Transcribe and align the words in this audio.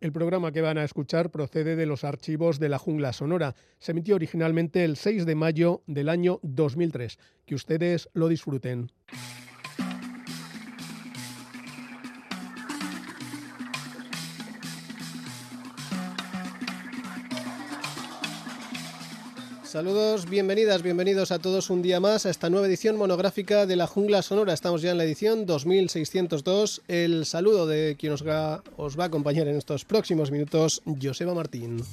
El 0.00 0.12
programa 0.12 0.52
que 0.52 0.60
van 0.60 0.78
a 0.78 0.84
escuchar 0.84 1.32
procede 1.32 1.74
de 1.74 1.84
los 1.84 2.04
archivos 2.04 2.60
de 2.60 2.68
la 2.68 2.78
Jungla 2.78 3.12
Sonora. 3.12 3.56
Se 3.80 3.90
emitió 3.90 4.14
originalmente 4.14 4.84
el 4.84 4.96
6 4.96 5.26
de 5.26 5.34
mayo 5.34 5.82
del 5.88 6.08
año 6.08 6.38
2003. 6.42 7.18
Que 7.44 7.56
ustedes 7.56 8.08
lo 8.12 8.28
disfruten. 8.28 8.92
Saludos, 19.68 20.24
bienvenidas, 20.30 20.82
bienvenidos 20.82 21.30
a 21.30 21.40
todos 21.40 21.68
un 21.68 21.82
día 21.82 22.00
más 22.00 22.24
a 22.24 22.30
esta 22.30 22.48
nueva 22.48 22.66
edición 22.66 22.96
monográfica 22.96 23.66
de 23.66 23.76
la 23.76 23.86
Jungla 23.86 24.22
Sonora. 24.22 24.54
Estamos 24.54 24.80
ya 24.80 24.92
en 24.92 24.96
la 24.96 25.04
edición 25.04 25.44
2602. 25.44 26.80
El 26.88 27.26
saludo 27.26 27.66
de 27.66 27.94
quien 27.98 28.14
os 28.14 28.26
va, 28.26 28.62
a 28.62 29.04
acompañar 29.04 29.46
en 29.46 29.58
estos 29.58 29.84
próximos 29.84 30.30
minutos, 30.30 30.80
Joseba 31.02 31.34
Martín. 31.34 31.84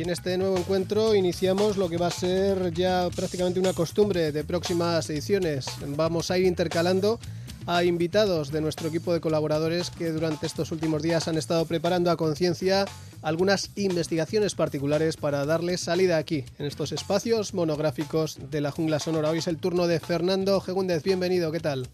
Y 0.00 0.02
en 0.02 0.08
este 0.08 0.38
nuevo 0.38 0.56
encuentro 0.56 1.14
iniciamos 1.14 1.76
lo 1.76 1.90
que 1.90 1.98
va 1.98 2.06
a 2.06 2.10
ser 2.10 2.72
ya 2.72 3.10
prácticamente 3.14 3.60
una 3.60 3.74
costumbre 3.74 4.32
de 4.32 4.44
próximas 4.44 5.10
ediciones. 5.10 5.66
Vamos 5.88 6.30
a 6.30 6.38
ir 6.38 6.46
intercalando 6.46 7.20
a 7.66 7.84
invitados 7.84 8.50
de 8.50 8.62
nuestro 8.62 8.88
equipo 8.88 9.12
de 9.12 9.20
colaboradores 9.20 9.90
que 9.90 10.10
durante 10.10 10.46
estos 10.46 10.72
últimos 10.72 11.02
días 11.02 11.28
han 11.28 11.36
estado 11.36 11.66
preparando 11.66 12.10
a 12.10 12.16
conciencia 12.16 12.86
algunas 13.20 13.72
investigaciones 13.76 14.54
particulares 14.54 15.18
para 15.18 15.44
darle 15.44 15.76
salida 15.76 16.16
aquí, 16.16 16.46
en 16.58 16.64
estos 16.64 16.92
espacios 16.92 17.52
monográficos 17.52 18.38
de 18.50 18.62
la 18.62 18.70
jungla 18.70 19.00
sonora. 19.00 19.28
Hoy 19.28 19.40
es 19.40 19.48
el 19.48 19.58
turno 19.58 19.86
de 19.86 20.00
Fernando 20.00 20.62
Gegúndez. 20.62 21.02
Bienvenido, 21.02 21.52
¿qué 21.52 21.60
tal? 21.60 21.86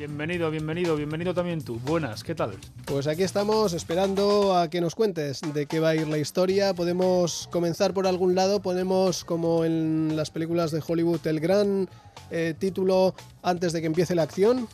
Bienvenido, 0.00 0.50
bienvenido, 0.50 0.96
bienvenido 0.96 1.34
también 1.34 1.62
tú. 1.62 1.78
Buenas, 1.84 2.24
¿qué 2.24 2.34
tal? 2.34 2.52
Pues 2.86 3.06
aquí 3.06 3.22
estamos 3.22 3.74
esperando 3.74 4.56
a 4.56 4.70
que 4.70 4.80
nos 4.80 4.94
cuentes 4.94 5.42
de 5.52 5.66
qué 5.66 5.78
va 5.78 5.90
a 5.90 5.94
ir 5.94 6.08
la 6.08 6.16
historia. 6.16 6.72
Podemos 6.72 7.50
comenzar 7.52 7.92
por 7.92 8.06
algún 8.06 8.34
lado, 8.34 8.62
ponemos 8.62 9.26
como 9.26 9.62
en 9.66 10.16
las 10.16 10.30
películas 10.30 10.70
de 10.70 10.82
Hollywood 10.86 11.26
el 11.26 11.38
gran 11.38 11.86
eh, 12.30 12.54
título 12.58 13.14
antes 13.42 13.74
de 13.74 13.82
que 13.82 13.88
empiece 13.88 14.14
la 14.14 14.22
acción. 14.22 14.68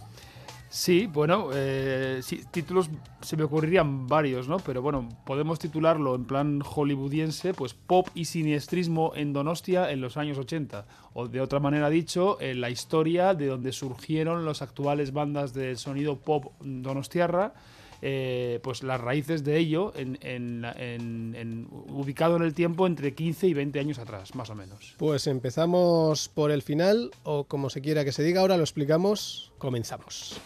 Sí, 0.69 1.07
bueno, 1.07 1.51
eh, 1.55 2.21
sí, 2.23 2.43
títulos 2.51 2.91
se 3.21 3.37
me 3.37 3.45
ocurrirían 3.45 4.09
varios, 4.09 4.49
¿no? 4.49 4.59
Pero 4.59 4.83
bueno, 4.83 5.09
podemos 5.25 5.59
titularlo 5.59 6.15
en 6.15 6.25
plan 6.25 6.61
hollywoodiense, 6.61 7.55
pues 7.55 7.73
Pop 7.73 8.09
y 8.15 8.25
Siniestrismo 8.25 9.13
en 9.15 9.33
Donostia 9.33 9.91
en 9.91 10.01
los 10.01 10.17
años 10.17 10.39
80. 10.39 10.87
O 11.15 11.29
de 11.29 11.41
otra 11.41 11.61
manera 11.61 11.89
dicho, 11.89 12.41
en 12.41 12.61
la 12.61 12.71
historia 12.71 13.35
de 13.35 13.47
donde 13.47 13.73
surgieron 13.73 14.45
las 14.45 14.61
actuales 14.61 15.13
bandas 15.13 15.55
de 15.55 15.77
sonido 15.77 16.17
pop 16.17 16.53
donostiarra. 16.61 17.55
Eh, 18.09 18.61
pues 18.63 18.85
las 18.85 19.01
raíces 19.01 19.43
de 19.43 19.59
ello 19.59 19.93
en, 19.97 20.65
ubicado 21.89 22.37
en 22.37 22.43
el 22.43 22.55
tiempo 22.55 22.87
entre 22.87 23.17
15 23.17 23.49
y 23.49 23.55
20 23.55 23.81
años 23.81 23.99
atrás, 23.99 24.37
más 24.37 24.49
o 24.49 24.55
menos. 24.55 24.95
Pues 24.97 25.27
empezamos 25.27 26.29
por 26.29 26.53
el 26.53 26.63
final, 26.63 27.11
o 27.25 27.43
como 27.49 27.69
se 27.69 27.81
quiera 27.81 28.05
que 28.05 28.13
se 28.13 28.23
diga, 28.23 28.43
ahora 28.43 28.57
lo 28.59 28.63
explicamos, 28.63 29.51
comenzamos. 29.59 30.41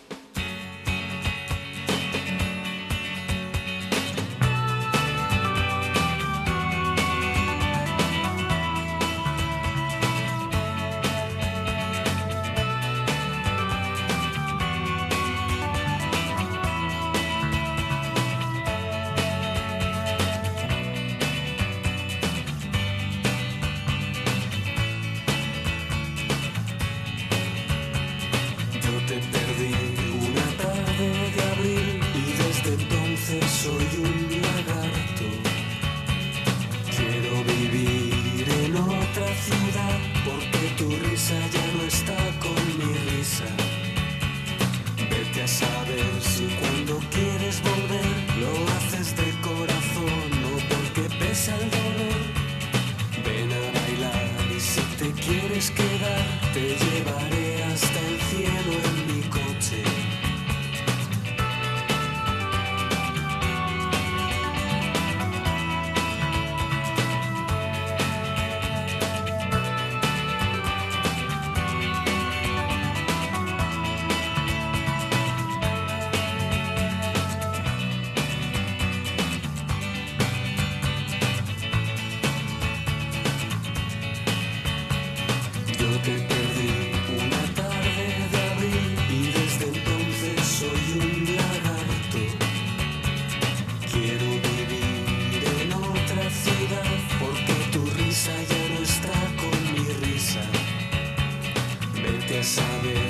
Como 102.31 103.10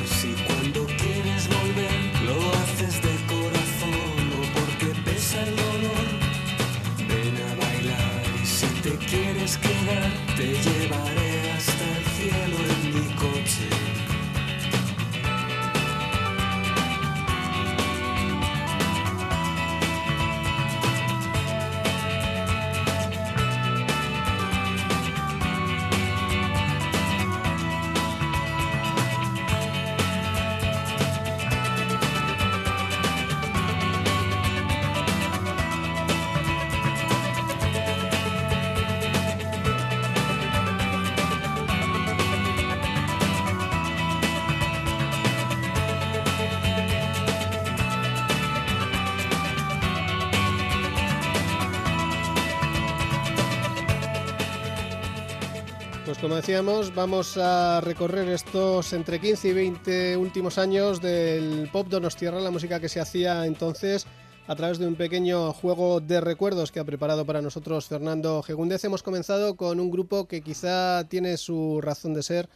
vamos 56.94 57.36
a 57.36 57.80
recorrer 57.80 58.28
estos 58.28 58.92
entre 58.92 59.20
15 59.20 59.48
y 59.48 59.52
20 59.52 60.16
últimos 60.16 60.58
años 60.58 61.00
del 61.00 61.68
pop 61.72 61.86
Donostierra, 61.88 62.40
la 62.40 62.50
música 62.50 62.80
que 62.80 62.88
se 62.88 62.98
hacía 63.00 63.46
entonces 63.46 64.06
a 64.48 64.56
través 64.56 64.78
de 64.78 64.86
un 64.88 64.96
pequeño 64.96 65.52
juego 65.52 66.00
de 66.00 66.20
recuerdos 66.20 66.72
que 66.72 66.80
ha 66.80 66.84
preparado 66.84 67.24
para 67.24 67.40
nosotros 67.40 67.86
Fernando 67.86 68.42
Gegúndez. 68.42 68.82
Hemos 68.84 69.04
comenzado 69.04 69.54
con 69.54 69.78
un 69.78 69.90
grupo 69.90 70.26
que 70.26 70.42
quizá 70.42 71.04
tiene 71.08 71.36
su 71.36 71.80
razón 71.80 72.14
de 72.14 72.24
ser 72.24 72.48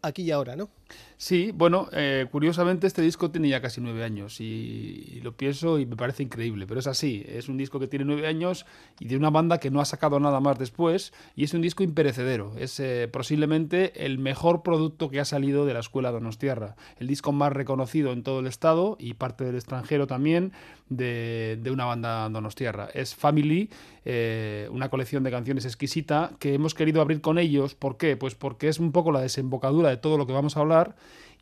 aquí 0.00 0.22
y 0.22 0.30
ahora, 0.30 0.56
¿no? 0.56 0.70
Sí, 1.22 1.52
bueno, 1.54 1.88
eh, 1.92 2.26
curiosamente 2.32 2.88
este 2.88 3.00
disco 3.00 3.30
tiene 3.30 3.48
ya 3.48 3.60
casi 3.60 3.80
nueve 3.80 4.02
años 4.02 4.40
y, 4.40 5.20
lo 5.22 5.36
pienso 5.36 5.78
y 5.78 5.86
me 5.86 5.94
parece 5.94 6.24
increíble, 6.24 6.66
pero 6.66 6.80
es 6.80 6.88
así, 6.88 7.24
es 7.28 7.48
un 7.48 7.56
disco 7.56 7.78
que 7.78 7.86
tiene 7.86 8.04
nueve 8.04 8.26
años 8.26 8.66
y 8.98 9.06
de 9.06 9.16
una 9.16 9.30
banda 9.30 9.58
que 9.58 9.70
no 9.70 9.80
ha 9.80 9.84
sacado 9.84 10.18
nada 10.18 10.40
más 10.40 10.58
después 10.58 11.12
y 11.36 11.44
es 11.44 11.54
un 11.54 11.62
disco 11.62 11.84
imperecedero, 11.84 12.54
es 12.58 12.80
eh, 12.80 13.08
posiblemente 13.12 14.04
el 14.04 14.18
mejor 14.18 14.64
producto 14.64 15.10
que 15.10 15.20
ha 15.20 15.24
salido 15.24 15.64
de 15.64 15.74
la 15.74 15.78
escuela 15.78 16.10
Donostiarra, 16.10 16.74
el 16.98 17.06
disco 17.06 17.30
más 17.30 17.52
reconocido 17.52 18.10
en 18.12 18.24
todo 18.24 18.40
el 18.40 18.48
estado 18.48 18.96
y 18.98 19.14
parte 19.14 19.44
del 19.44 19.54
extranjero 19.54 20.08
también 20.08 20.52
de, 20.88 21.70
una 21.72 21.84
banda 21.84 22.28
Donostiarra. 22.28 22.88
Es 22.92 23.14
Family, 23.14 23.70
eh, 24.04 24.68
una 24.70 24.88
colección 24.90 25.22
de 25.22 25.30
canciones 25.30 25.64
exquisita 25.64 26.32
que 26.38 26.54
hemos 26.54 26.74
querido 26.74 27.00
abrir 27.00 27.20
con 27.20 27.38
ellos, 27.38 27.74
¿por 27.74 27.96
qué? 27.96 28.16
Pues 28.16 28.34
porque 28.34 28.68
es 28.68 28.78
un 28.78 28.92
poco 28.92 29.12
la 29.12 29.20
desembocadura 29.20 29.88
de 29.88 29.96
todo 29.96 30.18
lo 30.18 30.26
que 30.26 30.32
vamos 30.32 30.56
a 30.56 30.60
hablar 30.60 30.81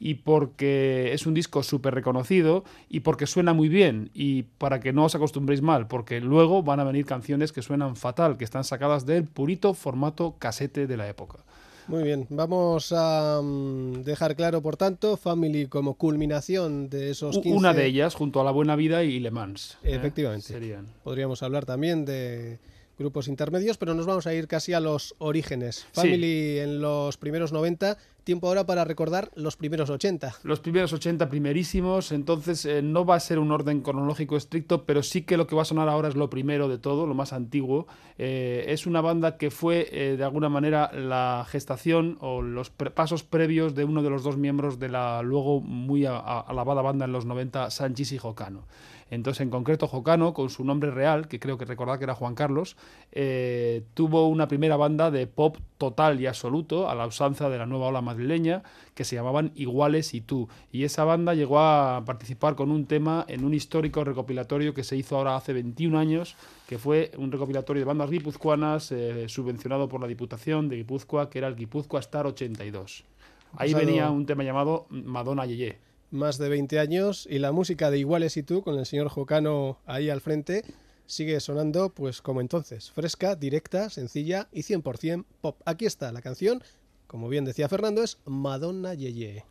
y 0.00 0.14
porque 0.14 1.12
es 1.12 1.26
un 1.26 1.34
disco 1.34 1.62
súper 1.62 1.94
reconocido 1.94 2.64
y 2.88 3.00
porque 3.00 3.26
suena 3.26 3.52
muy 3.52 3.68
bien 3.68 4.10
y 4.14 4.44
para 4.44 4.80
que 4.80 4.92
no 4.92 5.04
os 5.04 5.14
acostumbréis 5.14 5.60
mal, 5.60 5.86
porque 5.86 6.20
luego 6.20 6.62
van 6.62 6.80
a 6.80 6.84
venir 6.84 7.04
canciones 7.04 7.52
que 7.52 7.62
suenan 7.62 7.96
fatal, 7.96 8.38
que 8.38 8.44
están 8.44 8.64
sacadas 8.64 9.04
del 9.04 9.24
purito 9.24 9.74
formato 9.74 10.36
casete 10.38 10.86
de 10.86 10.96
la 10.96 11.08
época. 11.08 11.44
Muy 11.86 12.04
bien, 12.04 12.26
vamos 12.30 12.92
a 12.96 13.40
mm, 13.42 14.02
dejar 14.04 14.36
claro, 14.36 14.62
por 14.62 14.76
tanto, 14.76 15.16
Family 15.16 15.66
como 15.66 15.94
culminación 15.94 16.88
de 16.88 17.10
esos 17.10 17.38
15... 17.38 17.58
Una 17.58 17.74
de 17.74 17.86
ellas, 17.86 18.14
junto 18.14 18.40
a 18.40 18.44
La 18.44 18.52
Buena 18.52 18.76
Vida 18.76 19.02
y 19.02 19.18
Le 19.18 19.30
Mans. 19.30 19.76
¿eh? 19.82 19.96
Efectivamente. 19.96 20.54
Podríamos 21.02 21.42
hablar 21.42 21.66
también 21.66 22.04
de 22.04 22.60
grupos 23.00 23.28
intermedios, 23.28 23.78
pero 23.78 23.94
nos 23.94 24.06
vamos 24.06 24.26
a 24.26 24.34
ir 24.34 24.46
casi 24.46 24.74
a 24.74 24.80
los 24.80 25.14
orígenes. 25.18 25.86
Family 25.92 26.58
en 26.58 26.80
los 26.80 27.16
primeros 27.16 27.50
90 27.52 27.96
tiempo 28.24 28.48
ahora 28.48 28.66
para 28.66 28.84
recordar 28.84 29.30
los 29.34 29.56
primeros 29.56 29.90
80. 29.90 30.34
Los 30.44 30.60
primeros 30.60 30.92
80 30.92 31.28
primerísimos, 31.28 32.12
entonces 32.12 32.64
eh, 32.64 32.82
no 32.82 33.04
va 33.04 33.16
a 33.16 33.20
ser 33.20 33.38
un 33.38 33.50
orden 33.50 33.80
cronológico 33.80 34.36
estricto, 34.36 34.84
pero 34.84 35.02
sí 35.02 35.22
que 35.22 35.36
lo 35.36 35.46
que 35.46 35.56
va 35.56 35.62
a 35.62 35.64
sonar 35.64 35.88
ahora 35.88 36.08
es 36.08 36.14
lo 36.14 36.30
primero 36.30 36.68
de 36.68 36.78
todo, 36.78 37.06
lo 37.06 37.14
más 37.14 37.32
antiguo. 37.32 37.86
Eh, 38.18 38.66
es 38.68 38.86
una 38.86 39.00
banda 39.00 39.36
que 39.36 39.50
fue 39.50 39.88
eh, 39.90 40.16
de 40.16 40.24
alguna 40.24 40.48
manera 40.48 40.92
la 40.92 41.46
gestación 41.48 42.18
o 42.20 42.42
los 42.42 42.70
pasos 42.70 43.22
previos 43.22 43.74
de 43.74 43.84
uno 43.84 44.02
de 44.02 44.10
los 44.10 44.22
dos 44.22 44.36
miembros 44.36 44.78
de 44.78 44.90
la 44.90 45.22
luego 45.22 45.60
muy 45.60 46.04
alabada 46.06 46.82
banda 46.82 47.06
en 47.06 47.12
los 47.12 47.24
90, 47.24 47.70
Sanchis 47.70 48.12
y 48.12 48.18
Jocano. 48.18 48.64
Entonces, 49.10 49.40
en 49.42 49.50
concreto, 49.50 49.88
Jocano, 49.88 50.32
con 50.32 50.50
su 50.50 50.64
nombre 50.64 50.90
real, 50.90 51.26
que 51.26 51.40
creo 51.40 51.58
que 51.58 51.64
recordar 51.64 51.98
que 51.98 52.04
era 52.04 52.14
Juan 52.14 52.36
Carlos, 52.36 52.76
eh, 53.10 53.82
tuvo 53.94 54.28
una 54.28 54.46
primera 54.46 54.76
banda 54.76 55.10
de 55.10 55.26
pop 55.26 55.56
total 55.78 56.20
y 56.20 56.26
absoluto, 56.26 56.88
a 56.88 56.94
la 56.94 57.06
usanza 57.06 57.48
de 57.50 57.58
la 57.58 57.66
nueva 57.66 57.88
ola 57.88 58.00
madrileña, 58.00 58.62
que 58.94 59.04
se 59.04 59.16
llamaban 59.16 59.50
Iguales 59.56 60.14
y 60.14 60.20
tú. 60.20 60.48
Y 60.70 60.84
esa 60.84 61.04
banda 61.04 61.34
llegó 61.34 61.58
a 61.58 62.04
participar 62.06 62.54
con 62.54 62.70
un 62.70 62.86
tema 62.86 63.24
en 63.28 63.44
un 63.44 63.52
histórico 63.52 64.04
recopilatorio 64.04 64.74
que 64.74 64.84
se 64.84 64.96
hizo 64.96 65.16
ahora 65.16 65.36
hace 65.36 65.52
21 65.52 65.98
años, 65.98 66.36
que 66.68 66.78
fue 66.78 67.10
un 67.18 67.32
recopilatorio 67.32 67.80
de 67.80 67.86
bandas 67.86 68.10
guipuzcoanas 68.10 68.92
eh, 68.92 69.28
subvencionado 69.28 69.88
por 69.88 70.00
la 70.00 70.06
Diputación 70.06 70.68
de 70.68 70.76
Guipúzcoa, 70.76 71.30
que 71.30 71.38
era 71.38 71.48
el 71.48 71.56
Guipúzcoa 71.56 71.98
Star 72.00 72.26
82. 72.26 73.04
Ahí 73.56 73.74
venía 73.74 74.10
un 74.10 74.26
tema 74.26 74.44
llamado 74.44 74.86
Madonna 74.90 75.44
Yeye 75.44 75.89
más 76.10 76.38
de 76.38 76.48
20 76.48 76.78
años 76.78 77.26
y 77.30 77.38
la 77.38 77.52
música 77.52 77.90
de 77.90 77.98
Iguales 77.98 78.36
y 78.36 78.42
tú, 78.42 78.62
con 78.62 78.78
el 78.78 78.86
señor 78.86 79.08
Jocano 79.08 79.78
ahí 79.86 80.10
al 80.10 80.20
frente, 80.20 80.64
sigue 81.06 81.40
sonando 81.40 81.90
pues 81.90 82.22
como 82.22 82.40
entonces, 82.40 82.90
fresca, 82.90 83.36
directa, 83.36 83.90
sencilla 83.90 84.48
y 84.52 84.62
100% 84.62 85.24
pop. 85.40 85.60
Aquí 85.64 85.86
está 85.86 86.12
la 86.12 86.22
canción, 86.22 86.62
como 87.06 87.28
bien 87.28 87.44
decía 87.44 87.68
Fernando, 87.68 88.02
es 88.02 88.18
Madonna 88.24 88.94
Yeye. 88.94 89.44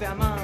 te 0.00 0.06
amar. 0.06 0.39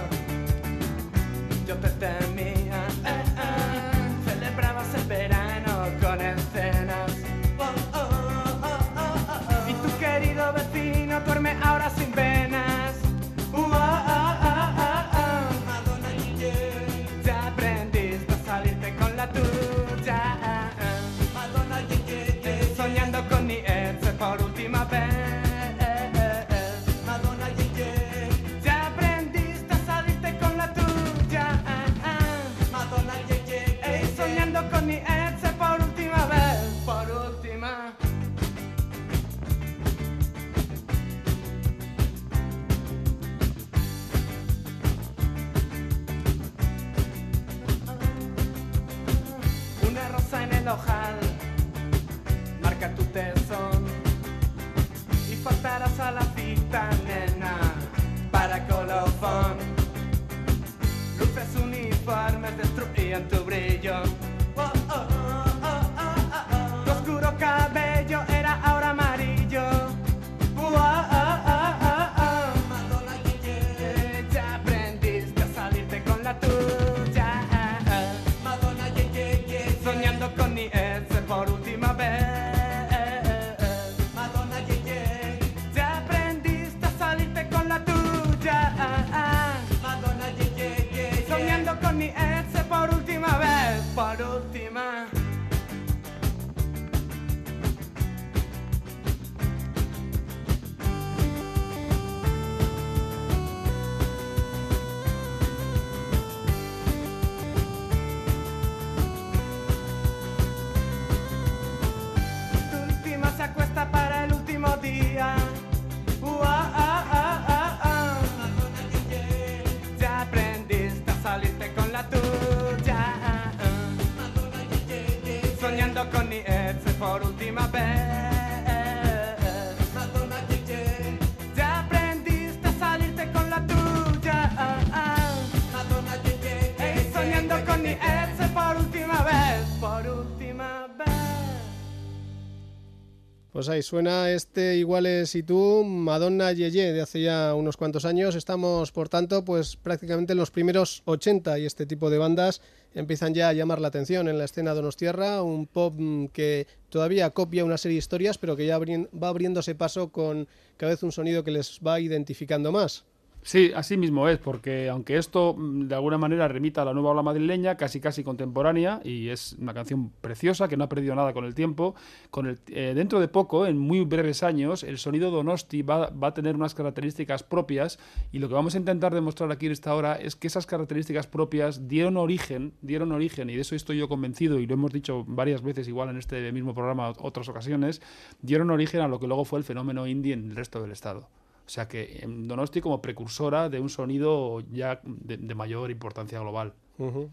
Pues 143.66 143.74
ahí 143.74 143.82
suena 143.82 144.30
este 144.30 144.76
Iguales 144.76 145.34
y 145.34 145.42
tú, 145.42 145.82
Madonna 145.82 146.52
Yeye, 146.52 146.92
de 146.92 147.00
hace 147.00 147.20
ya 147.20 147.52
unos 147.52 147.76
cuantos 147.76 148.04
años. 148.04 148.36
Estamos, 148.36 148.92
por 148.92 149.08
tanto, 149.08 149.44
pues 149.44 149.74
prácticamente 149.74 150.34
en 150.34 150.38
los 150.38 150.52
primeros 150.52 151.02
80 151.04 151.58
y 151.58 151.66
este 151.66 151.84
tipo 151.84 152.08
de 152.08 152.18
bandas 152.18 152.62
empiezan 152.94 153.34
ya 153.34 153.48
a 153.48 153.52
llamar 153.54 153.80
la 153.80 153.88
atención 153.88 154.28
en 154.28 154.38
la 154.38 154.44
escena 154.44 154.72
Donostierra, 154.72 155.42
un 155.42 155.66
pop 155.66 155.94
mm, 155.98 156.26
que 156.26 156.68
todavía 156.90 157.30
copia 157.30 157.64
una 157.64 157.76
serie 157.76 157.96
de 157.96 157.98
historias, 157.98 158.38
pero 158.38 158.54
que 158.54 158.66
ya 158.66 158.78
va 158.78 159.28
abriéndose 159.28 159.74
paso 159.74 160.12
con 160.12 160.46
cada 160.76 160.92
vez 160.92 161.02
un 161.02 161.10
sonido 161.10 161.42
que 161.42 161.50
les 161.50 161.80
va 161.84 161.98
identificando 161.98 162.70
más. 162.70 163.04
Sí, 163.46 163.70
así 163.76 163.96
mismo 163.96 164.28
es, 164.28 164.38
porque 164.38 164.88
aunque 164.88 165.16
esto 165.16 165.54
mm, 165.56 165.86
de 165.86 165.94
alguna 165.94 166.18
manera 166.18 166.48
remita 166.48 166.82
a 166.82 166.84
la 166.84 166.92
nueva 166.92 167.10
ola 167.10 167.22
madrileña, 167.22 167.76
casi 167.76 168.00
casi 168.00 168.24
contemporánea, 168.24 169.00
y 169.04 169.28
es 169.28 169.54
una 169.60 169.72
canción 169.72 170.10
preciosa 170.20 170.66
que 170.66 170.76
no 170.76 170.82
ha 170.82 170.88
perdido 170.88 171.14
nada 171.14 171.32
con 171.32 171.44
el 171.44 171.54
tiempo, 171.54 171.94
con 172.30 172.48
el, 172.48 172.58
eh, 172.66 172.92
dentro 172.96 173.20
de 173.20 173.28
poco, 173.28 173.68
en 173.68 173.78
muy 173.78 174.00
breves 174.00 174.42
años, 174.42 174.82
el 174.82 174.98
sonido 174.98 175.30
Donosti 175.30 175.82
va, 175.82 176.10
va, 176.10 176.26
a 176.26 176.34
tener 176.34 176.56
unas 176.56 176.74
características 176.74 177.44
propias, 177.44 178.00
y 178.32 178.40
lo 178.40 178.48
que 178.48 178.54
vamos 178.54 178.74
a 178.74 178.78
intentar 178.78 179.14
demostrar 179.14 179.52
aquí 179.52 179.66
en 179.66 179.72
esta 179.72 179.94
hora 179.94 180.16
es 180.16 180.34
que 180.34 180.48
esas 180.48 180.66
características 180.66 181.28
propias 181.28 181.86
dieron 181.86 182.16
origen, 182.16 182.72
dieron 182.82 183.12
origen, 183.12 183.48
y 183.48 183.54
de 183.54 183.60
eso 183.60 183.76
estoy 183.76 183.98
yo 183.98 184.08
convencido, 184.08 184.58
y 184.58 184.66
lo 184.66 184.74
hemos 184.74 184.90
dicho 184.90 185.22
varias 185.24 185.62
veces 185.62 185.86
igual 185.86 186.08
en 186.08 186.16
este 186.16 186.50
mismo 186.50 186.74
programa 186.74 187.12
otras 187.20 187.48
ocasiones, 187.48 188.02
dieron 188.42 188.72
origen 188.72 189.02
a 189.02 189.06
lo 189.06 189.20
que 189.20 189.28
luego 189.28 189.44
fue 189.44 189.60
el 189.60 189.64
fenómeno 189.64 190.08
indie 190.08 190.32
en 190.32 190.50
el 190.50 190.56
resto 190.56 190.82
del 190.82 190.90
Estado. 190.90 191.28
O 191.66 191.68
sea 191.68 191.88
que 191.88 192.24
Donosti 192.26 192.80
como 192.80 193.02
precursora 193.02 193.68
de 193.68 193.80
un 193.80 193.88
sonido 193.88 194.60
ya 194.72 195.00
de, 195.04 195.54
mayor 195.54 195.90
importancia 195.90 196.38
global. 196.40 196.74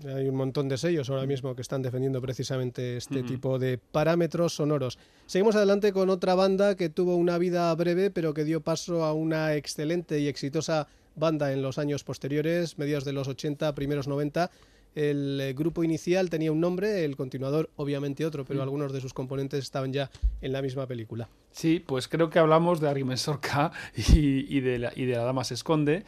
Hay 0.05 0.27
un 0.27 0.35
montón 0.35 0.67
de 0.67 0.77
sellos 0.77 1.09
ahora 1.09 1.25
mismo 1.25 1.55
que 1.55 1.61
están 1.61 1.81
defendiendo 1.81 2.19
precisamente 2.19 2.97
este 2.97 3.23
tipo 3.23 3.59
de 3.59 3.77
parámetros 3.77 4.55
sonoros. 4.55 4.99
Seguimos 5.25 5.55
adelante 5.55 5.93
con 5.93 6.09
otra 6.09 6.35
banda 6.35 6.75
que 6.75 6.89
tuvo 6.89 7.15
una 7.15 7.37
vida 7.37 7.73
breve 7.75 8.11
pero 8.11 8.33
que 8.33 8.43
dio 8.43 8.61
paso 8.61 9.05
a 9.05 9.13
una 9.13 9.55
excelente 9.55 10.19
y 10.19 10.27
exitosa 10.27 10.87
banda 11.15 11.53
en 11.53 11.61
los 11.61 11.77
años 11.77 12.03
posteriores, 12.03 12.77
mediados 12.77 13.05
de 13.05 13.13
los 13.13 13.27
80, 13.27 13.73
primeros 13.73 14.07
90 14.07 14.49
el 14.95 15.39
eh, 15.41 15.53
grupo 15.53 15.83
inicial 15.83 16.29
tenía 16.29 16.51
un 16.51 16.59
nombre, 16.59 17.03
el 17.03 17.15
continuador 17.15 17.69
obviamente 17.75 18.25
otro, 18.25 18.45
pero 18.45 18.59
mm. 18.59 18.63
algunos 18.63 18.93
de 18.93 19.01
sus 19.01 19.13
componentes 19.13 19.63
estaban 19.63 19.91
ya 19.91 20.11
en 20.41 20.53
la 20.53 20.61
misma 20.61 20.87
película. 20.87 21.29
Sí, 21.53 21.79
pues 21.79 22.07
creo 22.07 22.31
que 22.31 22.39
hablamos 22.39 22.81
de 22.81 22.89
Agrimensor 22.89 23.39
K 23.39 23.71
y, 23.95 24.59
de 24.59 24.79
la, 24.79 24.91
y 24.95 25.05
de 25.05 25.15
La 25.15 25.23
Dama 25.23 25.43
se 25.43 25.53
esconde. 25.53 26.03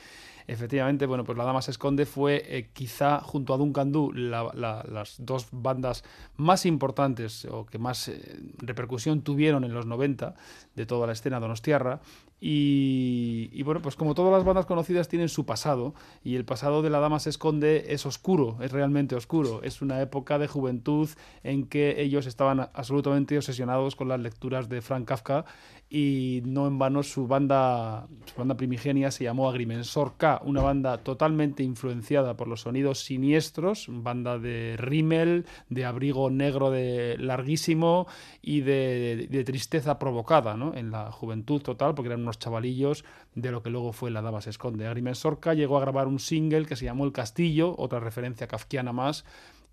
Efectivamente, 0.47 1.05
bueno, 1.05 1.23
pues 1.23 1.37
La 1.37 1.43
Dama 1.43 1.61
se 1.61 1.71
esconde 1.71 2.05
fue 2.05 2.43
eh, 2.47 2.69
quizá 2.73 3.19
junto 3.19 3.53
a 3.53 3.57
Duncan 3.57 3.91
Du 3.91 4.11
las 4.11 5.15
dos 5.19 5.47
bandas 5.51 6.03
más 6.35 6.65
importantes 6.65 7.45
o 7.45 7.65
que 7.65 7.77
más 7.77 8.07
eh, 8.07 8.39
repercusión 8.57 9.21
tuvieron 9.21 9.63
en 9.63 9.73
los 9.73 9.85
90 9.85 10.35
de 10.75 10.85
toda 10.85 11.07
la 11.07 11.13
escena 11.13 11.39
donostiarra 11.39 12.01
y, 12.41 13.63
bueno, 13.63 13.81
pues 13.81 13.95
como 13.95 14.13
todas 14.13 14.31
las 14.31 14.43
bandas 14.43 14.65
conocidas 14.65 15.07
tienen 15.07 15.29
su 15.29 15.45
pasado, 15.45 15.95
y 16.23 16.35
el 16.35 16.45
pasado 16.45 16.81
de 16.81 16.89
la 16.89 16.99
dama 16.99 17.19
se 17.19 17.29
esconde 17.29 17.93
es 17.93 18.05
oscuro, 18.05 18.57
es 18.61 18.71
realmente 18.71 19.15
oscuro. 19.15 19.63
Es 19.63 19.81
una 19.81 20.01
época 20.01 20.37
de 20.37 20.47
juventud 20.47 21.09
en 21.43 21.65
que 21.65 22.01
ellos 22.01 22.25
estaban 22.27 22.69
absolutamente 22.73 23.37
obsesionados 23.37 23.95
con 23.95 24.09
las 24.09 24.19
lecturas 24.19 24.69
de 24.69 24.81
Frank 24.81 25.05
Kafka 25.05 25.45
y 25.89 26.41
no 26.45 26.67
en 26.67 26.79
vano 26.79 27.03
su 27.03 27.27
banda, 27.27 28.07
su 28.25 28.35
banda 28.35 28.57
primigenia 28.57 29.11
se 29.11 29.23
llamó 29.23 29.49
Agrimensor 29.49 30.17
K, 30.17 30.41
una 30.43 30.61
banda 30.61 30.97
totalmente 30.97 31.63
influenciada 31.63 32.35
por 32.35 32.47
los 32.47 32.61
sonidos 32.61 32.99
siniestros, 33.03 33.85
banda 33.89 34.39
de 34.39 34.75
rímel, 34.77 35.45
de 35.69 35.85
abrigo 35.85 36.29
negro 36.31 36.71
de 36.71 37.17
larguísimo 37.19 38.07
y 38.41 38.61
de, 38.61 39.27
de 39.29 39.43
tristeza 39.43 39.99
provocada 39.99 40.57
¿no? 40.57 40.73
en 40.73 40.91
la 40.91 41.11
juventud 41.11 41.61
total, 41.61 41.93
porque 41.93 42.07
eran 42.07 42.24
unos 42.25 42.39
chavalillos 42.39 43.05
de 43.33 43.51
lo 43.51 43.63
que 43.63 43.69
luego 43.69 43.93
fue 43.93 44.11
La 44.11 44.21
Dama 44.21 44.41
se 44.41 44.49
esconde. 44.49 44.87
Agrimensor 44.87 45.39
K 45.39 45.53
llegó 45.53 45.77
a 45.77 45.81
grabar 45.81 46.07
un 46.07 46.19
single 46.19 46.65
que 46.65 46.75
se 46.75 46.85
llamó 46.85 47.05
El 47.05 47.11
Castillo, 47.11 47.75
otra 47.77 47.99
referencia 47.99 48.47
kafkiana 48.47 48.91
más, 48.91 49.25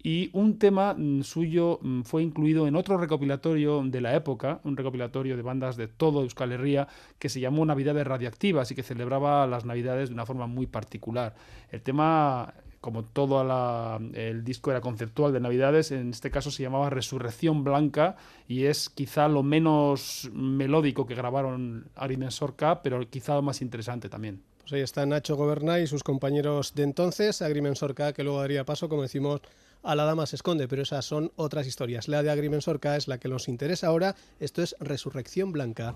y 0.03 0.31
un 0.33 0.59
tema 0.59 0.95
mm, 0.95 1.23
suyo 1.23 1.79
mm, 1.81 2.03
fue 2.03 2.23
incluido 2.23 2.67
en 2.67 2.75
otro 2.77 2.97
recopilatorio 2.99 3.83
de 3.85 4.01
la 4.01 4.15
época, 4.17 4.61
un 4.65 4.77
recopilatorio 4.77 5.37
de 5.37 5.43
bandas 5.43 5.77
de 5.77 5.87
todo 5.89 6.23
Euskal 6.23 6.53
Herria 6.53 6.89
que 7.19 7.29
se 7.29 7.41
llamó 7.41 7.65
Navidades 7.65 8.07
Radioactivas 8.07 8.71
y 8.71 8.75
que 8.75 8.83
celebraba 8.83 9.47
las 9.47 9.65
Navidades 9.65 10.09
de 10.09 10.15
una 10.15 10.27
forma 10.27 10.47
muy 10.47 10.67
particular. 10.67 11.35
El 11.71 11.83
tema 11.83 12.53
como 12.83 13.05
todo 13.05 13.99
el 14.13 14.45
disco 14.45 14.73
era 14.73 14.81
conceptual 14.81 15.33
de 15.33 15.39
Navidades, 15.39 15.93
en 15.93 16.11
este 16.11 16.33
caso 16.33 16.51
se 16.51 16.65
llamaba 16.65 16.91
Resurrección 16.91 17.63
Blanca 17.63 18.17
y 18.49 18.65
es 18.65 18.91
quizá 18.91 19.29
lo 19.29 19.45
menos 19.45 20.29
melódico 20.35 21.07
que 21.07 21.15
grabaron 21.15 21.87
Agrimensor 21.95 22.57
K, 22.57 22.83
pero 22.83 23.09
quizá 23.09 23.37
lo 23.37 23.43
más 23.43 23.63
interesante 23.63 24.09
también. 24.09 24.43
Pues 24.61 24.73
ahí 24.73 24.81
está 24.81 25.07
Nacho 25.07 25.37
Goberna 25.37 25.79
y 25.79 25.87
sus 25.87 26.03
compañeros 26.03 26.75
de 26.75 26.83
entonces, 26.83 27.41
Agrimensor 27.41 27.95
K, 27.95 28.13
que 28.13 28.25
luego 28.25 28.41
daría 28.41 28.65
paso, 28.65 28.89
como 28.89 29.03
decimos, 29.03 29.43
a 29.85 29.95
la 29.95 30.05
dama 30.05 30.27
se 30.27 30.35
esconde, 30.35 30.67
pero 30.67 30.83
esas 30.83 31.05
son 31.05 31.31
otras 31.37 31.69
historias. 31.69 32.09
La 32.09 32.25
de 32.25 32.31
Agrimensor 32.31 32.81
K 32.81 32.97
es 32.97 33.07
la 33.07 33.19
que 33.19 33.29
nos 33.29 33.47
interesa 33.47 33.87
ahora. 33.87 34.17
Esto 34.41 34.61
es 34.61 34.75
Resurrección 34.81 35.53
Blanca. 35.53 35.95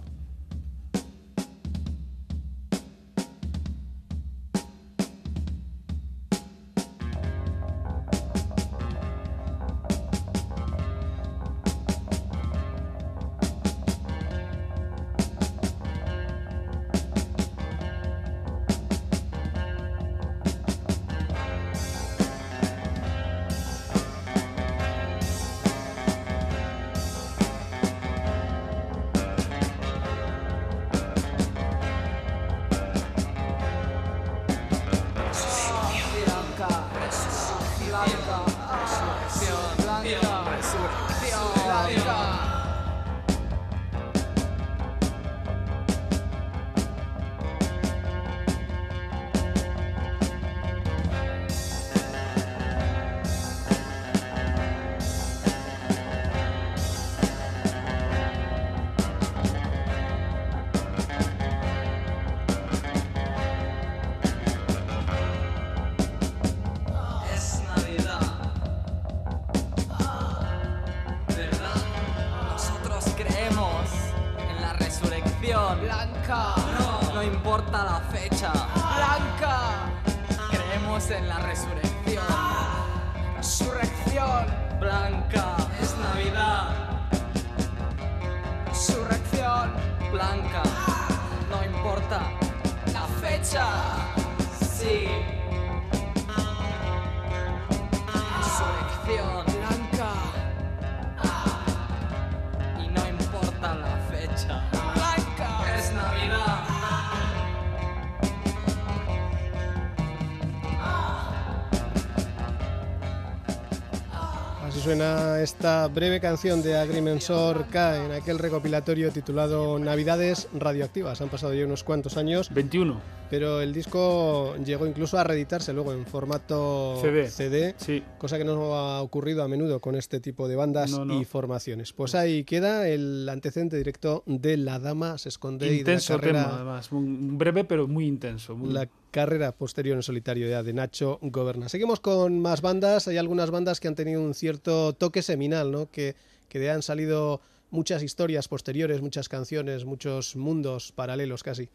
Esta 115.47 115.87
breve 115.87 116.19
canción 116.19 116.61
de 116.61 116.77
Agrimensor 116.77 117.67
K 117.69 118.05
en 118.05 118.11
aquel 118.11 118.41
recopilatorio 118.41 119.13
titulado 119.13 119.79
Navidades 119.79 120.49
Radioactivas. 120.53 121.21
Han 121.21 121.29
pasado 121.29 121.55
ya 121.55 121.65
unos 121.65 121.85
cuantos 121.85 122.17
años. 122.17 122.51
21. 122.53 123.01
Pero 123.31 123.61
el 123.61 123.73
disco 123.73 124.55
llegó 124.65 124.87
incluso 124.87 125.19
a 125.19 125.25
reeditarse 125.25 125.73
luego 125.73 125.93
en 125.93 126.07
formato 126.07 127.01
CD, 127.01 127.75
cosa 128.19 128.39
que 128.39 128.45
no 128.45 128.75
ha 128.75 129.03
ocurrido 129.03 129.43
a 129.43 129.49
menudo 129.49 129.81
con 129.81 129.95
este 129.95 130.21
tipo 130.21 130.49
de 130.49 130.57
bandas 130.57 130.97
y 131.21 131.25
formaciones. 131.25 131.93
Pues 131.93 132.15
ahí 132.15 132.45
queda 132.45 132.89
el 132.89 133.29
antecedente 133.29 133.77
directo 133.77 134.23
de 134.27 134.57
La 134.57 134.79
Dama 134.79 135.19
se 135.19 135.29
esconde 135.29 135.75
intenso 135.75 136.15
y 136.15 136.17
de 136.17 136.17
la 136.17 136.21
carrera, 136.21 136.45
tema, 136.45 136.57
además, 136.57 136.89
breve 136.91 137.65
pero 137.65 137.87
muy 137.89 138.07
intenso. 138.07 138.57
La 138.65 138.89
carrera 139.11 139.53
posterior 139.53 139.97
en 139.97 140.03
solitario 140.03 140.49
ya 140.49 140.63
de 140.63 140.73
Nacho 140.73 141.19
Goberna. 141.23 141.69
Seguimos 141.69 142.01
con 142.01 142.41
más 142.41 142.61
bandas, 142.61 143.09
hay 143.09 143.17
algunas 143.17 143.51
bandas 143.51 143.81
que 143.81 143.89
han 143.89 143.95
tenido 143.95 144.23
un 144.23 144.35
cierto 144.35 144.93
toque 144.93 145.23
seminal, 145.23 145.73
¿no? 145.73 145.91
que, 145.91 146.17
que 146.49 146.71
han 146.71 146.83
salido 146.83 147.41
muchas 147.77 148.03
historias 148.03 148.49
posteriores, 148.49 149.03
muchas 149.03 149.29
canciones, 149.29 149.85
muchos 149.85 150.35
mundos 150.35 150.93
paralelos 150.93 151.43
casi. 151.43 151.69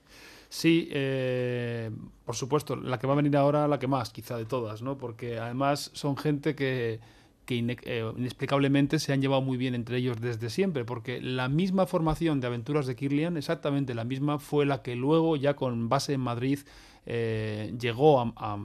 Sí, 0.50 0.89
eh, 0.91 1.91
por 2.25 2.36
supuesto, 2.36 2.75
la 2.75 2.98
que 3.00 3.08
va 3.08 3.13
a 3.13 3.15
venir 3.15 3.38
ahora, 3.38 3.67
la 3.67 3.79
que 3.79 3.88
más, 3.88 4.10
quizá 4.10 4.36
de 4.36 4.46
todas, 4.46 4.81
¿no? 4.81 4.98
Porque 4.98 5.39
además 5.39 5.91
son 5.93 6.17
gente 6.17 6.55
que, 6.55 7.00
eh, 7.48 8.13
inexplicablemente 8.17 8.98
se 9.00 9.13
han 9.13 9.22
llevado 9.22 9.41
muy 9.41 9.58
bien 9.58 9.75
entre 9.75 9.98
ellos 9.98 10.20
desde 10.20 10.50
siempre, 10.50 10.86
porque 10.86 11.22
la 11.22 11.48
misma 11.48 11.86
formación 11.86 12.39
de 12.39 12.48
Aventuras 12.48 12.88
de 12.88 12.96
Kirlian, 12.96 13.38
exactamente 13.38 13.93
la 13.93 14.03
misma, 14.03 14.39
fue 14.39 14.65
la 14.65 14.81
que 14.81 14.96
luego, 14.96 15.38
ya 15.38 15.55
con 15.55 15.88
base 15.88 16.13
en 16.13 16.22
Madrid, 16.22 16.60
eh, 17.05 17.74
llegó 17.79 18.20
a, 18.20 18.58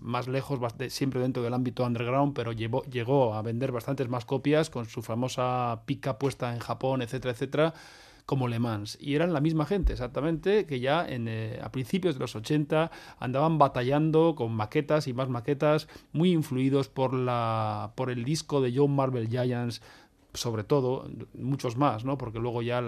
más 0.00 0.28
lejos, 0.28 0.60
siempre 0.88 1.20
dentro 1.20 1.42
del 1.42 1.54
ámbito 1.54 1.84
underground, 1.84 2.34
pero 2.34 2.52
llegó 2.52 3.34
a 3.34 3.42
vender 3.42 3.72
bastantes 3.72 4.08
más 4.08 4.24
copias 4.24 4.70
con 4.70 4.86
su 4.86 5.02
famosa 5.02 5.82
pica 5.86 6.18
puesta 6.18 6.52
en 6.52 6.60
Japón, 6.60 7.02
etcétera, 7.02 7.32
etcétera 7.32 7.74
como 8.26 8.48
Le 8.48 8.58
Mans. 8.58 8.98
Y 9.00 9.14
eran 9.14 9.32
la 9.32 9.40
misma 9.40 9.66
gente, 9.66 9.92
exactamente, 9.92 10.66
que 10.66 10.80
ya 10.80 11.06
en, 11.06 11.28
eh, 11.28 11.60
a 11.62 11.72
principios 11.72 12.14
de 12.14 12.20
los 12.20 12.36
80 12.36 12.90
andaban 13.18 13.58
batallando 13.58 14.34
con 14.34 14.52
maquetas 14.52 15.08
y 15.08 15.12
más 15.12 15.28
maquetas, 15.28 15.88
muy 16.12 16.32
influidos 16.32 16.88
por, 16.88 17.14
la, 17.14 17.92
por 17.96 18.10
el 18.10 18.24
disco 18.24 18.60
de 18.60 18.72
John 18.74 18.94
Marvel 18.94 19.28
Giants 19.28 19.82
sobre 20.34 20.64
todo, 20.64 21.08
muchos 21.34 21.76
más, 21.76 22.04
¿no? 22.04 22.16
porque 22.16 22.38
luego 22.38 22.62
ya 22.62 22.78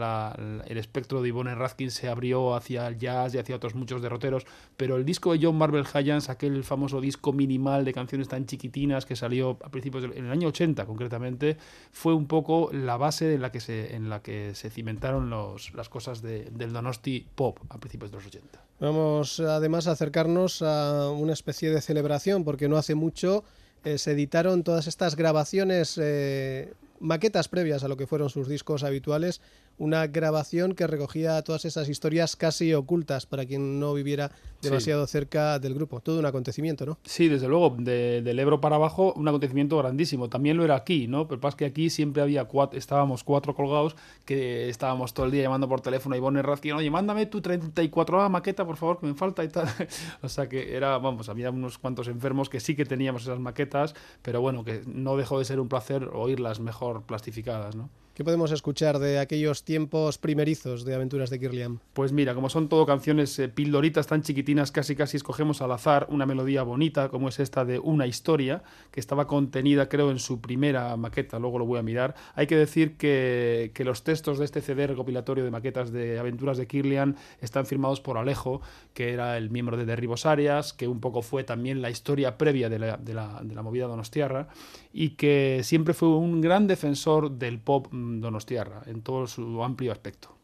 el 0.67 0.79
espectro 0.79 1.21
de 1.21 1.29
Yvonne 1.29 1.55
Radkin 1.55 1.91
se 1.91 2.09
abrió 2.09 2.55
hacia 2.55 2.87
el 2.87 2.97
jazz 2.97 3.35
y 3.35 3.39
hacia 3.39 3.57
otros 3.57 3.75
muchos 3.75 4.01
derroteros, 4.01 4.47
pero 4.77 4.97
el 4.97 5.05
disco 5.05 5.33
de 5.33 5.41
John 5.45 5.57
Marvel 5.57 5.87
Giants, 5.87 6.31
aquel 6.31 6.65
famoso 6.65 7.01
disco 7.01 7.33
minimal 7.33 7.85
de 7.85 7.93
canciones 7.93 8.29
tan 8.29 8.47
chiquitinas 8.47 9.05
que 9.05 9.15
salió 9.15 9.59
a 9.63 9.69
principios 9.69 10.03
del 10.03 10.15
en 10.17 10.27
el 10.27 10.33
año 10.33 10.49
80 10.49 10.87
concretamente, 10.87 11.59
fue 11.93 12.15
un 12.15 12.27
poco 12.27 12.71
la 12.73 12.97
base 12.97 13.35
en 13.35 13.43
la 13.43 13.53
que 13.53 13.61
se, 13.61 13.95
en 13.95 14.09
la 14.09 14.23
que 14.23 14.55
se 14.55 14.71
cimentaron 14.71 15.29
los, 15.29 15.75
las 15.75 15.89
cosas 15.89 16.23
del 16.23 16.73
Donosti 16.73 17.27
Pop 17.35 17.59
a 17.69 17.79
principios 17.79 18.11
de 18.11 18.17
los 18.17 18.27
80. 18.27 18.65
Vamos 18.81 19.41
además 19.41 19.87
a 19.87 19.93
acercarnos 19.93 20.63
a 20.63 21.11
una 21.11 21.33
especie 21.33 21.71
de 21.71 21.81
celebración, 21.81 22.45
porque 22.45 22.69
no 22.69 22.77
hace 22.77 22.95
mucho 22.95 23.45
eh, 23.85 23.99
se 23.99 24.13
editaron 24.13 24.65
todas 24.65 24.87
estas 24.87 25.15
grabaciones 25.15 25.99
eh, 26.03 26.73
maquetas 27.01 27.49
previas 27.49 27.85
a 27.85 27.89
lo 27.89 27.97
que 27.97 28.07
fueron 28.07 28.31
sus 28.31 28.49
discos 28.49 28.85
habituales 28.85 29.41
una 29.79 30.07
grabación 30.07 30.75
que 30.75 30.87
recogía 30.87 31.43
todas 31.43 31.65
esas 31.65 31.89
historias 31.89 32.37
casi 32.37 32.73
ocultas 32.75 33.27
para 33.27 33.45
quien 33.45 33.81
no 33.81 33.95
viviera 33.95 34.31
demasiado 34.63 35.07
cerca 35.07 35.59
del 35.59 35.75
grupo. 35.75 36.01
Todo 36.01 36.21
un 36.21 36.27
acontecimiento, 36.27 36.87
¿no? 36.87 36.99
Sí, 37.05 37.29
desde 37.29 37.49
luego, 37.49 37.77
del 37.79 38.39
Ebro 38.39 38.61
para 38.61 38.77
abajo, 38.77 39.13
un 39.15 39.29
acontecimiento 39.29 39.77
grandísimo. 39.77 40.29
También 40.29 40.57
lo 40.57 40.65
era 40.65 40.77
aquí, 40.77 41.07
¿no? 41.07 41.29
Pero 41.29 41.41
pasa 41.41 41.57
que 41.57 41.65
aquí 41.67 41.91
siempre 41.91 42.23
había 42.23 42.45
cuatro, 42.45 42.79
estábamos 42.79 43.25
cuatro 43.25 43.55
colgados 43.55 43.97
que 44.25 44.69
estábamos 44.69 45.13
todo 45.13 45.27
el 45.27 45.33
día 45.33 45.43
llamando 45.43 45.69
por 45.69 45.81
teléfono 45.81 46.15
a 46.15 46.19
Ivonne 46.19 46.41
Razkin, 46.43 46.73
oye, 46.73 46.91
mándame 46.91 47.27
tu 47.27 47.43
34A 47.43 48.31
maqueta, 48.31 48.65
por 48.65 48.77
favor, 48.77 49.01
que 49.01 49.07
me 49.07 49.15
falta 49.15 49.45
y 49.45 49.49
tal. 49.49 49.67
o 50.23 50.29
sea 50.29 50.49
que 50.49 50.75
era, 50.77 50.97
vamos, 50.99 51.29
había 51.29 51.51
unos 51.51 51.79
cuantos 51.79 52.09
enfermos 52.09 52.49
que 52.49 52.61
sí 52.61 52.75
que 52.75 52.85
teníamos 52.87 53.23
esas 53.23 53.41
maquetas, 53.41 53.95
pero 54.23 54.41
bueno, 54.41 54.65
que 54.65 54.83
no 54.87 55.17
dejó 55.17 55.39
de 55.39 55.45
ser 55.45 55.61
un 55.61 55.69
placer 55.69 56.09
oírlas 56.13 56.61
mejor 56.61 56.84
plastificadas, 57.07 57.75
¿no? 57.75 57.91
¿Qué 58.15 58.23
podemos 58.23 58.53
escuchar 58.53 59.01
de 59.01 59.19
aquellos 59.19 59.65
tiempos 59.65 60.19
primerizos 60.19 60.85
de 60.85 60.95
Aventuras 60.95 61.31
de 61.31 61.41
Kirlian? 61.41 61.81
Pues 61.95 62.13
mira, 62.13 62.33
como 62.37 62.49
son 62.49 62.69
todo 62.69 62.87
canciones 62.87 63.37
eh, 63.41 63.49
pildoritas 63.49 64.07
tan 64.07 64.23
chiquitinas, 64.23 64.71
casi 64.71 64.95
casi 64.95 65.17
escogemos 65.17 65.61
al 65.63 65.73
azar 65.73 66.07
una 66.11 66.25
melodía 66.25 66.63
bonita, 66.63 67.09
como 67.09 67.29
es 67.29 67.41
esta 67.41 67.65
de 67.65 67.81
Una 67.81 68.07
historia, 68.07 68.63
que 68.93 69.01
estaba 69.01 69.27
contenida 69.27 69.89
creo 69.89 70.13
en 70.13 70.21
su 70.21 70.41
primera 70.41 70.97
maqueta, 70.97 71.41
luego 71.41 71.59
lo 71.59 71.67
voy 71.67 71.81
a 71.81 71.83
mirar. 71.83 72.15
Hay 72.37 72.47
que 72.47 72.55
decir 72.57 72.97
que, 72.97 73.73
los 73.85 74.05
textos 74.05 74.39
de 74.39 74.45
este 74.45 74.61
CD 74.61 74.87
recopilatorio 74.87 75.43
de 75.43 75.51
maquetas 75.51 75.91
de 75.91 76.17
Aventuras 76.21 76.57
de 76.57 76.69
Kirlian 76.69 77.17
están 77.41 77.67
firmados 77.67 78.01
por 78.01 78.17
Alejo, 78.17 78.63
que 78.95 79.13
era 79.13 79.37
el 79.37 79.51
miembro 79.51 79.77
de 79.77 79.87
Derribos 79.87 80.25
Arias, 80.25 80.73
que 80.73 80.87
un 80.87 81.01
poco 81.01 81.21
fue 81.21 81.43
también 81.43 81.83
la 81.83 81.91
historia 81.91 82.39
previa 82.39 82.69
de 82.69 82.79
la, 82.79 82.97
de 82.97 83.13
la, 83.13 83.41
de 83.43 83.57
la 83.57 83.63
movida 83.63 83.89
donostiarra, 83.89 84.47
y 84.93 85.11
que 85.17 85.63
siempre 85.65 85.95
fue 85.95 86.11
un 86.11 86.41
gran 86.41 86.69
defensor 86.69 87.33
del 87.33 87.59
pop 87.59 87.89
Donostiarra, 88.21 88.83
en 88.87 89.03
todo 89.03 89.27
su 89.27 89.63
amplio 89.63 89.93
aspecto. 89.93 90.37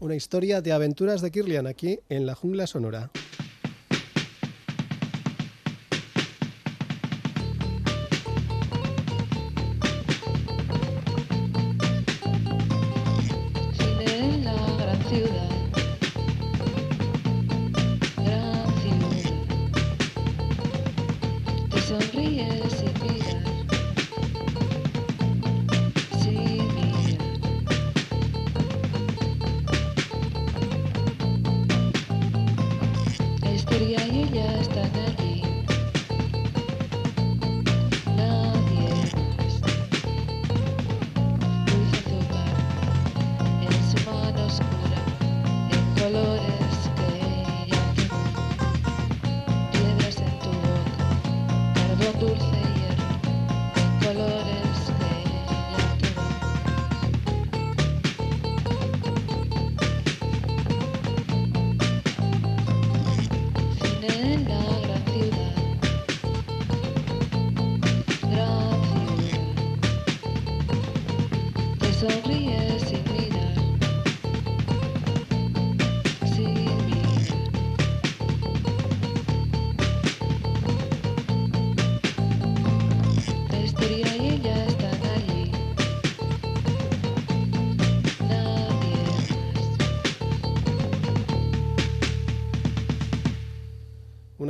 Una 0.00 0.14
historia 0.14 0.62
de 0.62 0.72
aventuras 0.72 1.20
de 1.20 1.30
Kirlian 1.30 1.66
aquí 1.66 2.00
en 2.08 2.24
la 2.24 2.34
jungla 2.34 2.66
sonora. 2.66 3.10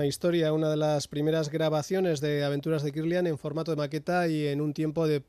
Historia, 0.06 0.52
una 0.52 0.70
de 0.70 0.76
las 0.76 1.08
primeras 1.08 1.50
grabaciones 1.50 2.20
de 2.20 2.44
Aventuras 2.44 2.82
de 2.82 2.92
Kirlian 2.92 3.26
en 3.26 3.38
formato 3.38 3.70
de 3.70 3.76
maqueta 3.76 4.28
y 4.28 4.46
en 4.46 4.60
un 4.60 4.74
tiempo 4.74 5.06
de 5.06 5.22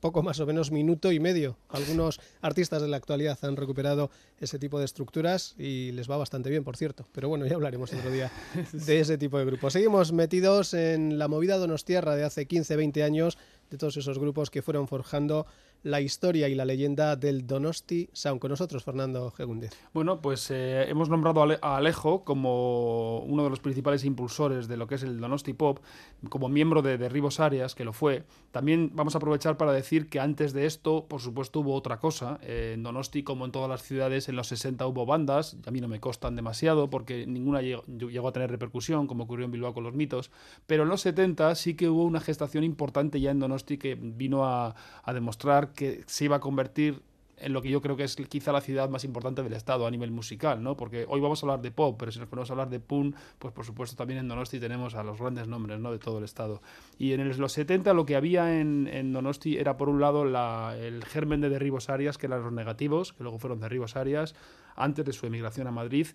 poco 0.00 0.22
más 0.22 0.40
o 0.40 0.46
menos 0.46 0.70
minuto 0.70 1.12
y 1.12 1.20
medio. 1.20 1.56
Algunos 1.68 2.20
artistas 2.40 2.82
de 2.82 2.88
la 2.88 2.96
actualidad 2.96 3.38
han 3.42 3.56
recuperado 3.56 4.10
ese 4.40 4.58
tipo 4.58 4.78
de 4.78 4.84
estructuras 4.84 5.54
y 5.58 5.92
les 5.92 6.10
va 6.10 6.16
bastante 6.16 6.50
bien, 6.50 6.64
por 6.64 6.76
cierto. 6.76 7.06
Pero 7.12 7.28
bueno, 7.28 7.46
ya 7.46 7.54
hablaremos 7.54 7.92
otro 7.92 8.10
día 8.10 8.30
de 8.72 9.00
ese 9.00 9.18
tipo 9.18 9.38
de 9.38 9.44
grupos. 9.44 9.72
Seguimos 9.72 10.12
metidos 10.12 10.74
en 10.74 11.18
la 11.18 11.28
movida 11.28 11.58
Donostierra 11.58 12.16
de 12.16 12.24
hace 12.24 12.46
15, 12.46 12.76
20 12.76 13.02
años, 13.02 13.38
de 13.70 13.78
todos 13.78 13.96
esos 13.96 14.18
grupos 14.18 14.50
que 14.50 14.62
fueron 14.62 14.88
forjando 14.88 15.46
la 15.82 16.00
historia 16.00 16.48
y 16.48 16.54
la 16.54 16.64
leyenda 16.64 17.16
del 17.16 17.46
Donosti 17.46 18.08
Sound. 18.12 18.40
Con 18.40 18.50
nosotros, 18.50 18.84
Fernando 18.84 19.30
Gegúndez. 19.30 19.72
Bueno, 19.92 20.20
pues 20.20 20.50
eh, 20.50 20.88
hemos 20.88 21.08
nombrado 21.08 21.42
a 21.60 21.76
Alejo 21.76 22.24
como 22.24 23.20
uno 23.20 23.44
de 23.44 23.50
los 23.50 23.60
principales 23.60 24.04
impulsores 24.04 24.68
de 24.68 24.76
lo 24.76 24.86
que 24.86 24.94
es 24.94 25.02
el 25.02 25.20
Donosti 25.20 25.52
Pop, 25.52 25.80
como 26.28 26.48
miembro 26.48 26.82
de 26.82 26.98
Derribos 26.98 27.40
Arias, 27.40 27.74
que 27.74 27.84
lo 27.84 27.92
fue. 27.92 28.24
También 28.52 28.92
vamos 28.94 29.14
a 29.14 29.18
aprovechar 29.18 29.56
para 29.56 29.72
decir 29.72 30.08
que 30.08 30.20
antes 30.20 30.52
de 30.52 30.66
esto, 30.66 31.06
por 31.08 31.20
supuesto, 31.20 31.60
hubo 31.60 31.74
otra 31.74 31.98
cosa. 31.98 32.38
En 32.42 32.82
Donosti, 32.82 33.22
como 33.22 33.44
en 33.44 33.52
todas 33.52 33.68
las 33.68 33.82
ciudades, 33.82 34.28
en 34.28 34.36
los 34.36 34.46
60 34.48 34.86
hubo 34.86 35.04
bandas, 35.06 35.56
a 35.66 35.70
mí 35.70 35.80
no 35.80 35.88
me 35.88 36.00
costan 36.00 36.36
demasiado 36.36 36.90
porque 36.90 37.26
ninguna 37.26 37.60
llegó, 37.60 38.28
a 38.28 38.32
tener 38.32 38.50
repercusión, 38.50 39.06
como 39.06 39.24
ocurrió 39.24 39.46
en 39.46 39.52
Bilbao 39.52 39.74
con 39.74 39.84
los 39.84 39.94
mitos, 39.94 40.30
pero 40.66 40.84
en 40.84 40.88
los 40.88 41.00
70 41.00 41.54
sí 41.56 41.74
que 41.74 41.88
hubo 41.88 42.04
una 42.04 42.20
gestación 42.20 42.62
importante 42.62 43.20
ya 43.20 43.30
en 43.30 43.40
Donosti 43.40 43.78
que 43.78 43.96
vino 43.96 44.44
a 44.44 44.74
demostrar 45.12 45.71
que 45.72 46.02
se 46.06 46.24
iba 46.24 46.36
a 46.36 46.40
convertir 46.40 47.02
en 47.42 47.52
lo 47.52 47.60
que 47.60 47.68
yo 47.68 47.80
creo 47.82 47.96
que 47.96 48.04
es 48.04 48.16
quizá 48.16 48.52
la 48.52 48.60
ciudad 48.60 48.88
más 48.88 49.04
importante 49.04 49.42
del 49.42 49.52
estado 49.52 49.86
a 49.86 49.90
nivel 49.90 50.10
musical, 50.10 50.62
¿no? 50.62 50.76
Porque 50.76 51.06
hoy 51.08 51.20
vamos 51.20 51.42
a 51.42 51.46
hablar 51.46 51.60
de 51.60 51.72
pop, 51.72 51.96
pero 51.98 52.12
si 52.12 52.20
nos 52.20 52.28
ponemos 52.28 52.50
a 52.50 52.52
hablar 52.52 52.70
de 52.70 52.78
punk, 52.80 53.16
pues 53.38 53.52
por 53.52 53.64
supuesto 53.64 53.96
también 53.96 54.20
en 54.20 54.28
Donosti 54.28 54.60
tenemos 54.60 54.94
a 54.94 55.02
los 55.02 55.18
grandes 55.18 55.48
nombres, 55.48 55.80
¿no? 55.80 55.90
De 55.90 55.98
todo 55.98 56.18
el 56.18 56.24
estado. 56.24 56.62
Y 56.98 57.12
en 57.12 57.38
los 57.38 57.52
70 57.52 57.92
lo 57.94 58.06
que 58.06 58.16
había 58.16 58.60
en, 58.60 58.88
en 58.90 59.12
Donosti 59.12 59.58
era 59.58 59.76
por 59.76 59.88
un 59.88 60.00
lado 60.00 60.24
la, 60.24 60.76
el 60.78 61.04
germen 61.04 61.40
de 61.40 61.48
derribos 61.48 61.90
Arias, 61.90 62.16
que 62.16 62.26
eran 62.26 62.42
los 62.42 62.52
negativos, 62.52 63.12
que 63.12 63.24
luego 63.24 63.38
fueron 63.38 63.60
derribos 63.60 63.96
Arias, 63.96 64.34
antes 64.76 65.04
de 65.04 65.12
su 65.12 65.26
emigración 65.26 65.66
a 65.66 65.72
Madrid, 65.72 66.06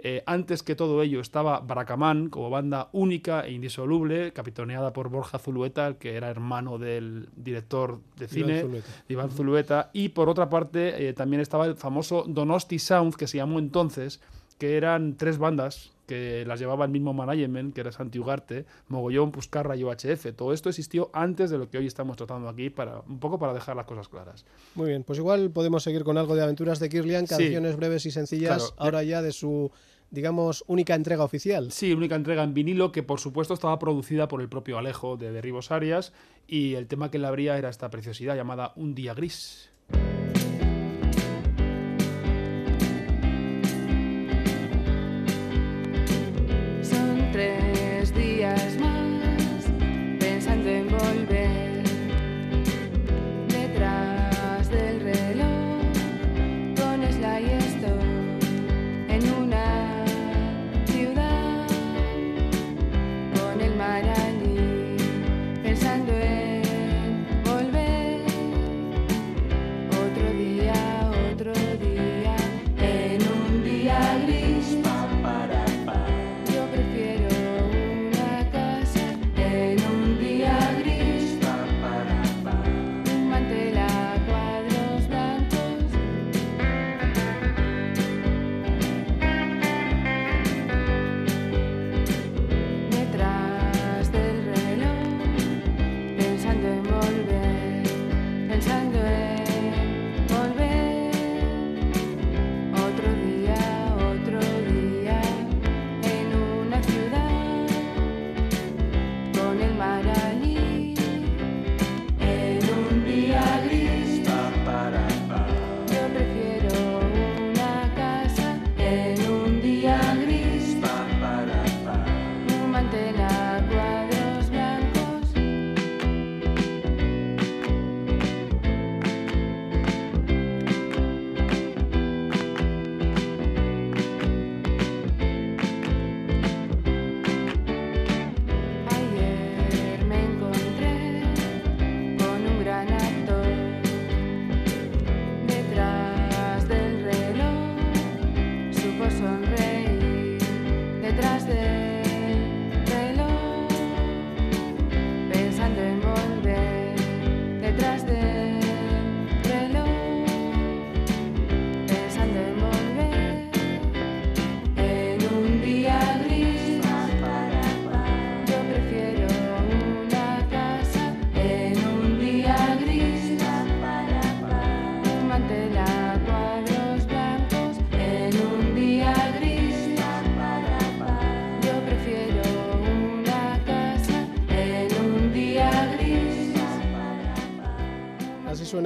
eh, 0.00 0.22
antes 0.26 0.62
que 0.62 0.76
todo 0.76 1.02
ello 1.02 1.20
estaba 1.20 1.58
Bracamán 1.58 2.28
como 2.30 2.50
banda 2.50 2.88
única 2.92 3.40
e 3.46 3.52
indisoluble, 3.52 4.32
capitaneada 4.32 4.92
por 4.92 5.08
Borja 5.08 5.38
Zulueta, 5.40 5.94
que 5.94 6.14
era 6.14 6.30
hermano 6.30 6.78
del 6.78 7.28
director 7.34 8.00
de 8.16 8.28
cine, 8.28 8.64
Iván 9.08 9.30
Zulueta. 9.30 9.90
Y 9.92 10.10
por 10.10 10.28
otra 10.28 10.48
parte 10.48 11.08
eh, 11.08 11.12
también 11.14 11.40
estaba 11.40 11.66
el 11.66 11.74
famoso 11.74 12.24
Donosti 12.28 12.78
Sound, 12.78 13.16
que 13.16 13.26
se 13.26 13.38
llamó 13.38 13.58
entonces, 13.58 14.20
que 14.58 14.76
eran 14.76 15.16
tres 15.16 15.38
bandas 15.38 15.90
que 16.08 16.44
las 16.46 16.58
llevaba 16.58 16.86
el 16.86 16.90
mismo 16.90 17.12
management, 17.12 17.74
que 17.74 17.82
era 17.82 17.92
Santi 17.92 18.18
Ugarte, 18.18 18.64
Mogollón, 18.88 19.30
Puscarra 19.30 19.76
y 19.76 19.84
UHF. 19.84 20.34
Todo 20.34 20.52
esto 20.52 20.70
existió 20.70 21.10
antes 21.12 21.50
de 21.50 21.58
lo 21.58 21.70
que 21.70 21.78
hoy 21.78 21.86
estamos 21.86 22.16
tratando 22.16 22.48
aquí, 22.48 22.70
para 22.70 23.02
un 23.06 23.20
poco 23.20 23.38
para 23.38 23.52
dejar 23.52 23.76
las 23.76 23.86
cosas 23.86 24.08
claras. 24.08 24.44
Muy 24.74 24.88
bien, 24.88 25.04
pues 25.04 25.18
igual 25.18 25.50
podemos 25.50 25.82
seguir 25.82 26.02
con 26.02 26.16
algo 26.16 26.34
de 26.34 26.42
aventuras 26.42 26.80
de 26.80 26.88
Kirlian, 26.88 27.26
canciones 27.26 27.76
breves 27.76 28.06
y 28.06 28.10
sencillas, 28.10 28.74
ahora 28.78 29.02
ya 29.04 29.22
de 29.22 29.32
su 29.32 29.70
digamos, 30.10 30.64
única 30.66 30.94
entrega 30.94 31.22
oficial. 31.22 31.70
Sí, 31.70 31.92
única 31.92 32.14
entrega 32.14 32.42
en 32.42 32.54
vinilo 32.54 32.92
que 32.92 33.02
por 33.02 33.20
supuesto 33.20 33.52
estaba 33.52 33.78
producida 33.78 34.26
por 34.26 34.40
el 34.40 34.48
propio 34.48 34.78
Alejo 34.78 35.18
de 35.18 35.32
Derribos 35.32 35.70
Arias 35.70 36.14
y 36.46 36.74
el 36.74 36.86
tema 36.86 37.10
que 37.10 37.18
le 37.18 37.26
abría 37.26 37.58
era 37.58 37.68
esta 37.68 37.90
preciosidad 37.90 38.34
llamada 38.34 38.72
Un 38.76 38.94
día 38.94 39.12
gris. 39.12 39.68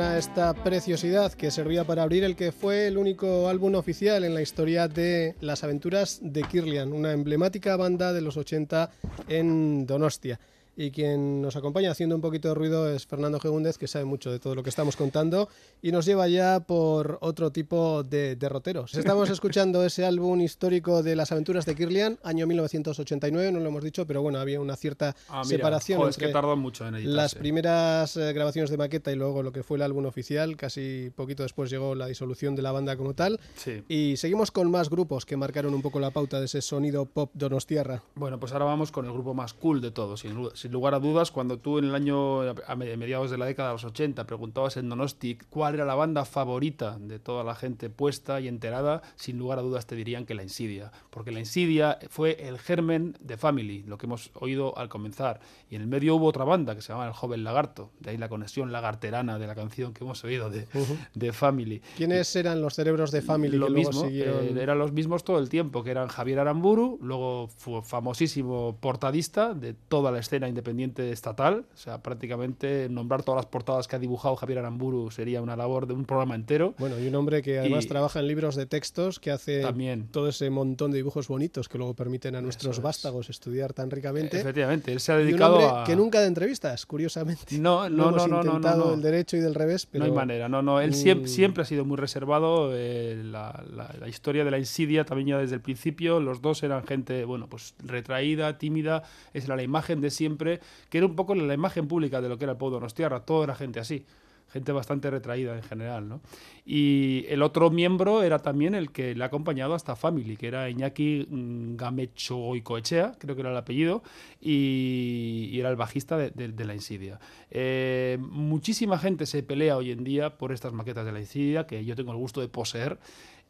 Esta 0.03 0.53
preciosidad 0.55 1.33
que 1.33 1.51
servía 1.51 1.85
para 1.85 2.03
abrir 2.03 2.25
el 2.25 2.37
que 2.37 2.53
fue 2.53 2.87
el 2.87 2.99
único 2.99 3.49
álbum 3.49 3.75
oficial 3.75 4.25
en 4.25 4.35
la 4.35 4.43
historia 4.43 4.89
de 4.89 5.35
las 5.41 5.65
aventuras 5.65 6.19
de 6.23 6.43
Kirlian, 6.43 6.93
una 6.93 7.13
emblemática 7.13 7.77
banda 7.77 8.13
de 8.13 8.21
los 8.21 8.37
80 8.37 8.91
en 9.29 9.87
Donostia. 9.87 10.41
Y 10.77 10.91
quien 10.91 11.43
nos 11.43 11.57
acompaña 11.57 11.91
haciendo 11.91 12.15
un 12.15 12.23
poquito 12.23 12.49
de 12.49 12.55
ruido 12.55 12.91
es 12.91 13.07
Fernando 13.07 13.39
Gegúndez, 13.39 13.77
que 13.77 13.87
sabe 13.87 14.05
mucho 14.05 14.31
de 14.31 14.39
todo 14.39 14.55
lo 14.55 14.63
que 14.63 14.71
estamos 14.71 14.97
contando 14.97 15.49
y 15.83 15.93
nos 15.93 16.07
lleva 16.07 16.29
ya 16.29 16.61
por 16.61 17.19
otro 17.21 17.53
tipo 17.53 18.03
de 18.03 18.37
derroteros. 18.37 18.95
Estamos 19.13 19.29
escuchando 19.31 19.85
ese 19.85 20.05
álbum 20.05 20.41
histórico 20.41 21.03
de 21.03 21.17
las 21.17 21.33
aventuras 21.33 21.67
de 21.67 21.75
Kirlian, 21.75 22.19
año 22.23 22.47
1989, 22.47 23.53
no 23.53 23.61
lo 23.61 23.69
hemos 23.69 23.85
dicho, 23.85 24.07
pero 24.07 24.23
bueno, 24.23 24.39
había 24.39 24.61
una 24.61 24.77
cierta 24.77 25.15
ah, 25.29 25.45
separación 25.45 26.01
entre 26.03 26.27
que 26.27 26.33
tardó 26.33 26.57
mucho 26.57 26.87
en 26.87 27.15
las 27.15 27.35
primeras 27.35 28.17
eh, 28.17 28.33
grabaciones 28.33 28.71
de 28.71 28.77
maqueta 28.77 29.13
y 29.13 29.17
luego 29.17 29.43
lo 29.43 29.53
que 29.53 29.63
fue 29.63 29.77
el 29.77 29.83
álbum 29.83 30.07
oficial. 30.07 30.57
Casi 30.57 31.11
poquito 31.15 31.43
después 31.43 31.71
llegó 31.71 31.95
la 31.95 32.07
disolución 32.07 32.55
de 32.55 32.63
la 32.63 32.73
banda 32.73 32.97
como 32.97 33.15
tal. 33.15 33.41
Y 33.89 34.17
seguimos 34.17 34.51
con 34.51 34.71
más 34.71 34.89
grupos 34.89 35.27
que 35.27 35.37
marcaron 35.37 35.75
un 35.75 35.83
poco 35.83 36.01
la 36.01 36.11
pauta 36.11 36.39
de 36.39 36.47
ese 36.47 36.63
sonido 36.63 37.07
pop 37.07 37.31
donostiarra. 37.35 38.03
Bueno, 38.15 38.39
pues 38.39 38.53
ahora 38.53 38.65
vamos 38.67 38.93
con 38.93 39.05
el 39.05 39.13
grupo 39.13 39.35
más 39.35 39.55
cool 39.55 39.81
de 39.81 39.91
todos, 39.91 40.21
sin 40.21 40.62
sin 40.63 40.71
lugar 40.71 40.95
a 40.95 41.01
dudas, 41.01 41.33
cuando 41.33 41.59
tú 41.59 41.79
en 41.79 41.87
el 41.87 41.95
año, 41.97 42.43
a 42.43 42.77
mediados 42.77 43.33
de 43.33 43.37
la 43.37 43.47
década 43.47 43.71
de 43.71 43.75
los 43.75 43.85
80, 43.85 44.29
preguntabas 44.29 44.77
en 44.77 44.89
Donosti 44.89 45.37
cuál 45.51 45.75
era 45.75 45.85
la 45.85 45.97
banda 45.97 46.25
favorita 46.25 46.99
de 47.01 47.19
toda 47.19 47.43
la 47.43 47.57
gente 47.57 47.91
puesta 47.91 48.41
y 48.41 48.47
enterada, 48.47 49.03
sin 49.17 49.39
lugar 49.39 49.59
a 49.59 49.63
dudas 49.63 49.89
te 49.89 49.97
dirían 49.97 50.25
que 50.25 50.35
La 50.37 50.45
Insidia, 50.45 50.93
porque 51.11 51.33
La 51.33 51.41
Insidia 51.41 51.99
fue 52.11 52.47
el 52.47 52.61
germen 52.61 53.17
de 53.19 53.37
Family, 53.37 53.83
lo 53.89 53.99
que 53.99 54.07
hemos 54.07 54.31
oído 54.35 54.79
al 54.79 54.89
comenzar. 54.89 55.41
Y 55.69 55.75
en 55.75 55.83
el 55.83 55.89
medio 55.89 56.15
hubo 56.15 56.27
otra 56.27 56.45
banda 56.45 56.77
que 56.77 56.81
se 56.81 56.91
llamaba 56.93 57.09
El 57.09 57.15
Joven 57.15 57.43
Lagarto, 57.43 57.91
de 57.99 58.11
ahí 58.11 58.17
la 58.17 58.29
conexión 58.29 58.71
lagarterana 58.71 59.41
de 59.41 59.49
la 59.49 59.57
canción 59.57 59.93
que 59.93 60.05
hemos 60.05 60.23
oído 60.23 60.49
de, 60.49 60.69
de 61.13 61.33
Family. 61.33 61.83
¿Quiénes 61.97 62.37
eran 62.37 62.63
los 62.63 62.75
cerebros 62.75 63.11
de 63.11 63.21
Family? 63.21 63.57
Lo 63.57 63.69
mismo, 63.69 64.05
eh, 64.05 64.55
eran 64.61 64.79
los 64.79 64.93
mismos 64.93 65.25
todo 65.25 65.41
el 65.41 65.49
tiempo, 65.49 65.83
que 65.83 65.91
eran 65.91 66.07
Javier 66.07 66.39
Aramburu, 66.39 67.01
luego 67.03 67.49
fue 67.49 67.83
famosísimo 67.83 68.77
portadista 68.79 69.55
de 69.55 69.75
toda 69.75 70.13
la 70.13 70.21
escena 70.21 70.52
independiente 70.53 71.11
estatal, 71.11 71.65
o 71.75 71.77
sea, 71.77 72.03
prácticamente 72.03 72.89
nombrar 72.89 73.23
todas 73.23 73.39
las 73.39 73.47
portadas 73.47 73.89
que 73.89 73.97
ha 73.97 73.99
dibujado 73.99 74.37
Javier 74.37 74.61
Aramburu 74.61 75.11
sería 75.11 75.43
una 75.43 75.57
labor 75.57 75.87
de 75.87 75.95
un 75.95 76.05
programa 76.05 76.35
entero. 76.35 76.75
Bueno, 76.79 76.99
y 76.99 77.09
un 77.09 77.15
hombre 77.15 77.43
que 77.43 77.59
además 77.59 77.87
trabaja 77.87 78.21
en 78.21 78.29
libros 78.29 78.55
de 78.55 78.67
textos, 78.67 79.19
que 79.19 79.31
hace 79.31 79.63
también. 79.63 80.09
todo 80.09 80.29
ese 80.29 80.51
montón 80.51 80.91
de 80.91 80.99
dibujos 80.99 81.29
bonitos 81.29 81.69
que 81.69 81.79
luego 81.79 81.95
permiten 81.95 82.37
a 82.37 82.43
nuestros 82.43 82.81
vástagos 82.81 83.31
estudiar 83.31 83.73
tan 83.73 83.91
ricamente. 83.91 84.41
Efectivamente, 84.41 84.93
él 84.93 85.01
se 85.01 85.13
ha 85.13 85.17
dedicado 85.17 85.61
y 85.61 85.65
un 85.65 85.71
a... 85.71 85.85
que 85.85 85.97
nunca 85.97 86.21
de 86.21 86.27
entrevistas, 86.27 86.87
curiosamente. 86.87 87.59
No, 87.59 87.89
no, 87.89 88.11
no, 88.11 88.27
no, 88.27 88.43
no, 88.43 88.59
no, 88.59 88.95
el 88.95 89.03
derecho 89.03 89.37
y 89.37 89.41
del 89.41 89.55
revés, 89.55 89.87
pero... 89.87 90.05
No 90.05 90.11
hay 90.11 90.17
manera, 90.17 90.49
no, 90.49 90.63
no, 90.63 90.81
él 90.81 90.95
siempre, 90.95 91.29
siempre 91.29 91.63
ha 91.63 91.67
sido 91.67 91.85
muy 91.85 91.97
reservado, 91.97 92.71
eh, 92.75 93.21
la, 93.25 93.65
la 93.99 94.09
historia 94.09 94.45
de 94.45 94.51
la 94.51 94.59
insidia 94.59 95.05
también 95.05 95.29
ya 95.29 95.39
desde 95.39 95.55
el 95.55 95.61
principio, 95.61 96.21
los 96.21 96.43
dos 96.43 96.63
eran 96.63 96.85
gente, 96.85 97.25
bueno, 97.25 97.49
pues 97.49 97.75
retraída, 97.79 98.59
tímida, 98.59 99.03
esa 99.33 99.47
era 99.47 99.57
la 99.57 99.63
imagen 99.63 100.01
de 100.01 100.11
siempre, 100.11 100.42
que 100.89 100.99
era 100.99 101.07
un 101.07 101.17
poco 101.17 101.35
la 101.35 101.55
imagen 101.55 101.89
pública 101.89 102.21
de 102.21 102.29
lo 102.29 102.39
que 102.39 102.45
era 102.45 102.53
el 102.53 102.59
pueblo 102.59 102.77
de 102.77 102.81
Donostiarra, 102.81 103.21
todo 103.21 103.45
era 103.45 103.55
gente 103.55 103.81
así 103.81 104.05
gente 104.53 104.71
bastante 104.71 105.11
retraída 105.11 105.57
en 105.57 105.63
general, 105.63 106.09
¿no? 106.09 106.21
Y 106.65 107.25
el 107.29 107.43
otro 107.43 107.71
miembro 107.71 108.23
era 108.23 108.39
también 108.41 108.75
el 108.75 108.93
que 108.93 109.15
le 109.15 109.25
ha 109.25 109.29
acompañado 109.29 109.75
hasta 109.75 109.97
Family, 109.97 110.37
que 110.37 110.47
era 110.47 110.69
Iñaki 110.69 111.27
mm, 111.29 111.77
Gamecho 111.77 112.55
Icoechea, 112.55 113.15
creo 113.19 113.35
que 113.35 113.41
era 113.41 113.51
el 113.51 113.57
apellido, 113.57 114.03
y, 114.41 115.59
era 115.59 115.71
el 115.71 115.77
bajista 115.77 116.19
de, 116.19 116.65
La 116.65 116.75
Insidia. 116.75 117.19
Eh, 117.51 118.19
muchísima 118.21 118.99
gente 118.99 119.27
se 119.27 119.43
pelea 119.43 119.77
hoy 119.77 119.91
en 119.91 120.05
día 120.05 120.37
por 120.37 120.53
estas 120.53 120.73
maquetas 120.73 121.07
de 121.07 121.13
La 121.13 121.21
Insidia, 121.21 121.67
que 121.67 121.85
yo 121.85 121.97
tengo 121.97 122.13
el 122.13 122.19
gusto 122.19 122.41
de 122.41 122.49
poseer, 122.49 122.99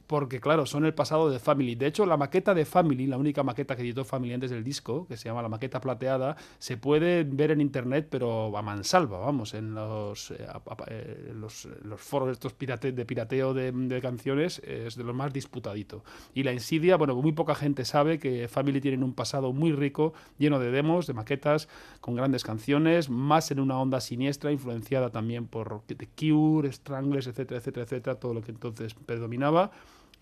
porque 0.07 0.41
claro, 0.41 0.67
son 0.67 0.85
el 0.85 0.95
pasado 0.95 1.31
de 1.31 1.38
Family. 1.38 1.75
De 1.75 1.87
hecho, 1.87 2.07
la 2.07 2.17
maqueta 2.17 2.55
de 2.55 2.65
Family, 2.65 3.07
la 3.07 3.17
única 3.17 3.43
maqueta 3.43 3.77
que 3.77 3.83
editó 3.83 4.05
Family 4.05 4.35
antes 4.35 4.51
del 4.51 4.65
disco, 4.65 5.07
que 5.07 5.17
se 5.17 5.29
llama 5.29 5.43
la 5.43 5.49
maqueta 5.49 5.81
plateada, 5.81 6.37
se 6.59 6.77
puede 6.77 7.25
ver 7.25 7.51
en 7.51 7.61
internet, 7.61 8.09
pero 8.11 8.57
a 8.57 8.62
mansalva, 8.62 9.19
vamos, 9.19 9.55
en 9.55 9.75
los, 9.75 10.31
eh, 10.33 10.47
eh, 10.88 11.33
los, 11.35 11.69
foros 11.97 12.31
estos 12.31 12.55
de 12.59 13.05
pirateo 13.05 13.55
de, 13.55 14.01
canciones, 14.03 14.61
es 14.61 14.97
de 14.97 15.05
lo 15.05 15.15
más 15.15 15.33
disputadito. 15.33 16.05
Y 16.35 16.43
la 16.43 16.53
insidia, 16.53 16.97
bueno, 16.97 17.15
muy 17.17 17.33
poca 17.33 17.55
gente 17.55 17.85
sabe 17.85 18.19
que 18.19 18.49
Family 18.49 18.81
tienen 18.81 19.03
un 19.03 19.15
pasado 19.15 19.53
muy 19.53 19.73
rico, 19.73 20.12
lleno 20.38 20.59
de 20.59 20.71
demos, 20.71 21.07
de 21.07 21.15
maquetas, 21.15 21.69
con 22.01 22.15
grandes 22.15 22.45
canciones, 22.45 23.09
más 23.09 23.51
en 23.51 23.61
una 23.61 23.79
onda 23.79 24.01
siniestra, 24.01 24.53
influenciada 24.53 25.11
también 25.11 25.47
por 25.47 25.83
The 25.87 26.09
Cure, 26.19 26.71
Stranglers, 26.73 27.27
etcétera, 27.27 27.59
etcétera, 27.59 27.85
etcétera, 27.85 28.17
todo 28.17 28.35
lo 28.35 28.43
que 28.43 28.51
entonces 28.51 28.95
predominaba 28.95 29.71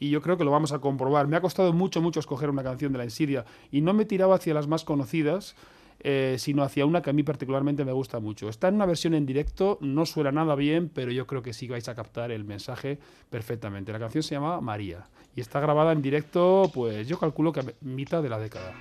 y 0.01 0.09
yo 0.09 0.21
creo 0.23 0.37
que 0.37 0.45
lo 0.45 0.51
vamos 0.51 0.73
a 0.73 0.81
comprobar. 0.81 1.29
Me 1.29 1.37
ha 1.37 1.41
costado 1.41 1.73
mucho, 1.73 2.01
mucho 2.01 2.19
escoger 2.19 2.51
una 2.51 2.65
canción 2.65 2.91
de 2.91 2.99
la 2.99 3.05
Insidia 3.05 3.45
y 3.71 3.83
no 3.83 3.93
me 3.93 4.07
tiraba 4.07 4.35
hacia 4.35 4.55
las 4.55 4.67
más 4.67 4.83
conocidas, 4.83 5.55
eh, 6.01 6.37
sino 6.39 6.63
hacia 6.63 6.87
una 6.87 7.03
que 7.03 7.11
a 7.11 7.13
mí 7.13 7.23
particularmente 7.23 7.85
me 7.85 7.93
gusta 7.93 8.19
mucho. 8.19 8.49
Está 8.49 8.69
en 8.69 8.77
una 8.77 8.87
versión 8.87 9.13
en 9.13 9.27
directo, 9.27 9.77
no 9.83 10.07
suena 10.07 10.33
nada 10.33 10.55
bien, 10.55 10.89
pero 10.89 11.13
yo 11.13 11.27
creo 11.27 11.43
que 11.43 11.53
sí 11.53 11.69
vais 11.69 11.89
a 11.89 11.95
captar 11.95 12.33
el 12.33 12.45
mensaje 12.45 12.99
perfectamente. 13.29 13.93
La 13.93 13.99
canción 13.99 14.23
se 14.23 14.35
llama 14.35 14.61
María 14.63 15.07
y 15.37 15.43
está 15.43 15.61
grabada 15.61 15.93
en 15.93 16.01
directo, 16.01 16.71
pues 16.73 17.07
yo 17.07 17.19
calculo 17.19 17.53
que 17.53 17.61
a 17.61 17.65
mitad 17.83 18.23
de 18.23 18.31
la 18.31 18.39
década. 18.39 18.73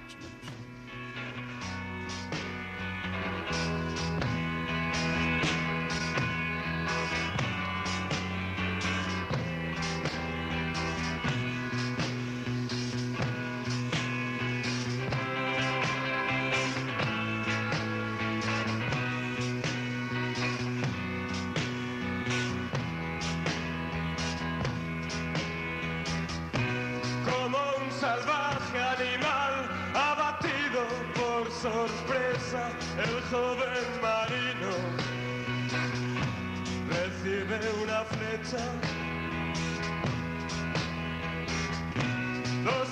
Lo 38.51 38.55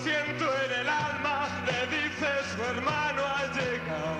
siento 0.03 0.45
en 0.65 0.81
el 0.81 0.87
alma, 0.87 1.47
le 1.65 1.87
dice 1.97 2.27
su 2.53 2.61
hermano 2.61 3.21
al 3.25 3.51
llegar. 3.53 4.17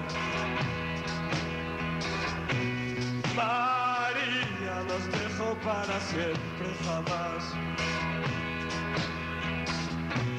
María 3.36 4.84
nos 4.88 5.04
dejó 5.12 5.54
para 5.63 6.00
siempre 6.00 6.76
jamás. 6.84 7.43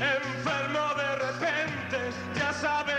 Enfermo 0.01 0.95
de 0.97 1.11
repente, 1.17 1.99
ya 2.35 2.53
sabes. 2.55 2.98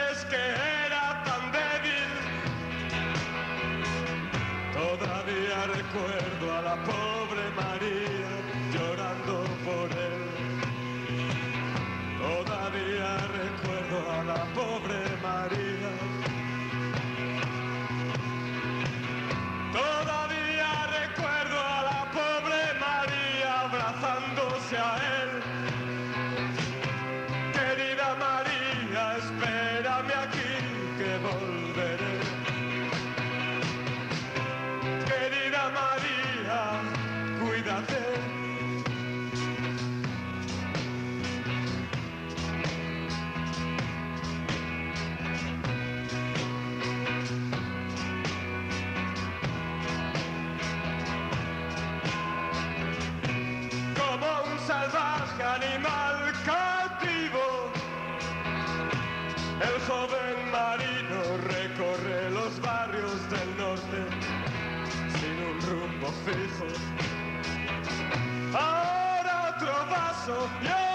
Ahora 68.53 69.55
otro 69.55 69.71
vaso 69.89 70.49
y 70.61 70.88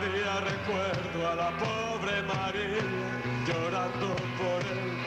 Todavía 0.00 0.40
recuerdo 0.40 1.30
a 1.30 1.34
la 1.34 1.50
pobre 1.58 2.22
María 2.22 2.80
llorando 3.46 4.16
por 4.38 4.62
él. 4.72 4.98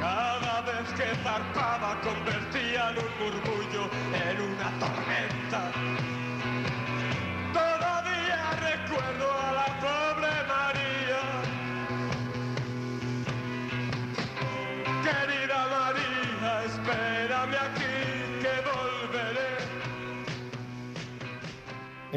Cada 0.00 0.62
vez 0.62 0.92
que 0.96 1.14
zarpaba 1.22 2.00
convertían 2.00 2.96
un 2.98 3.12
murmullo 3.20 3.88
en 4.12 4.40
una 4.40 4.70
tormenta. 4.80 6.19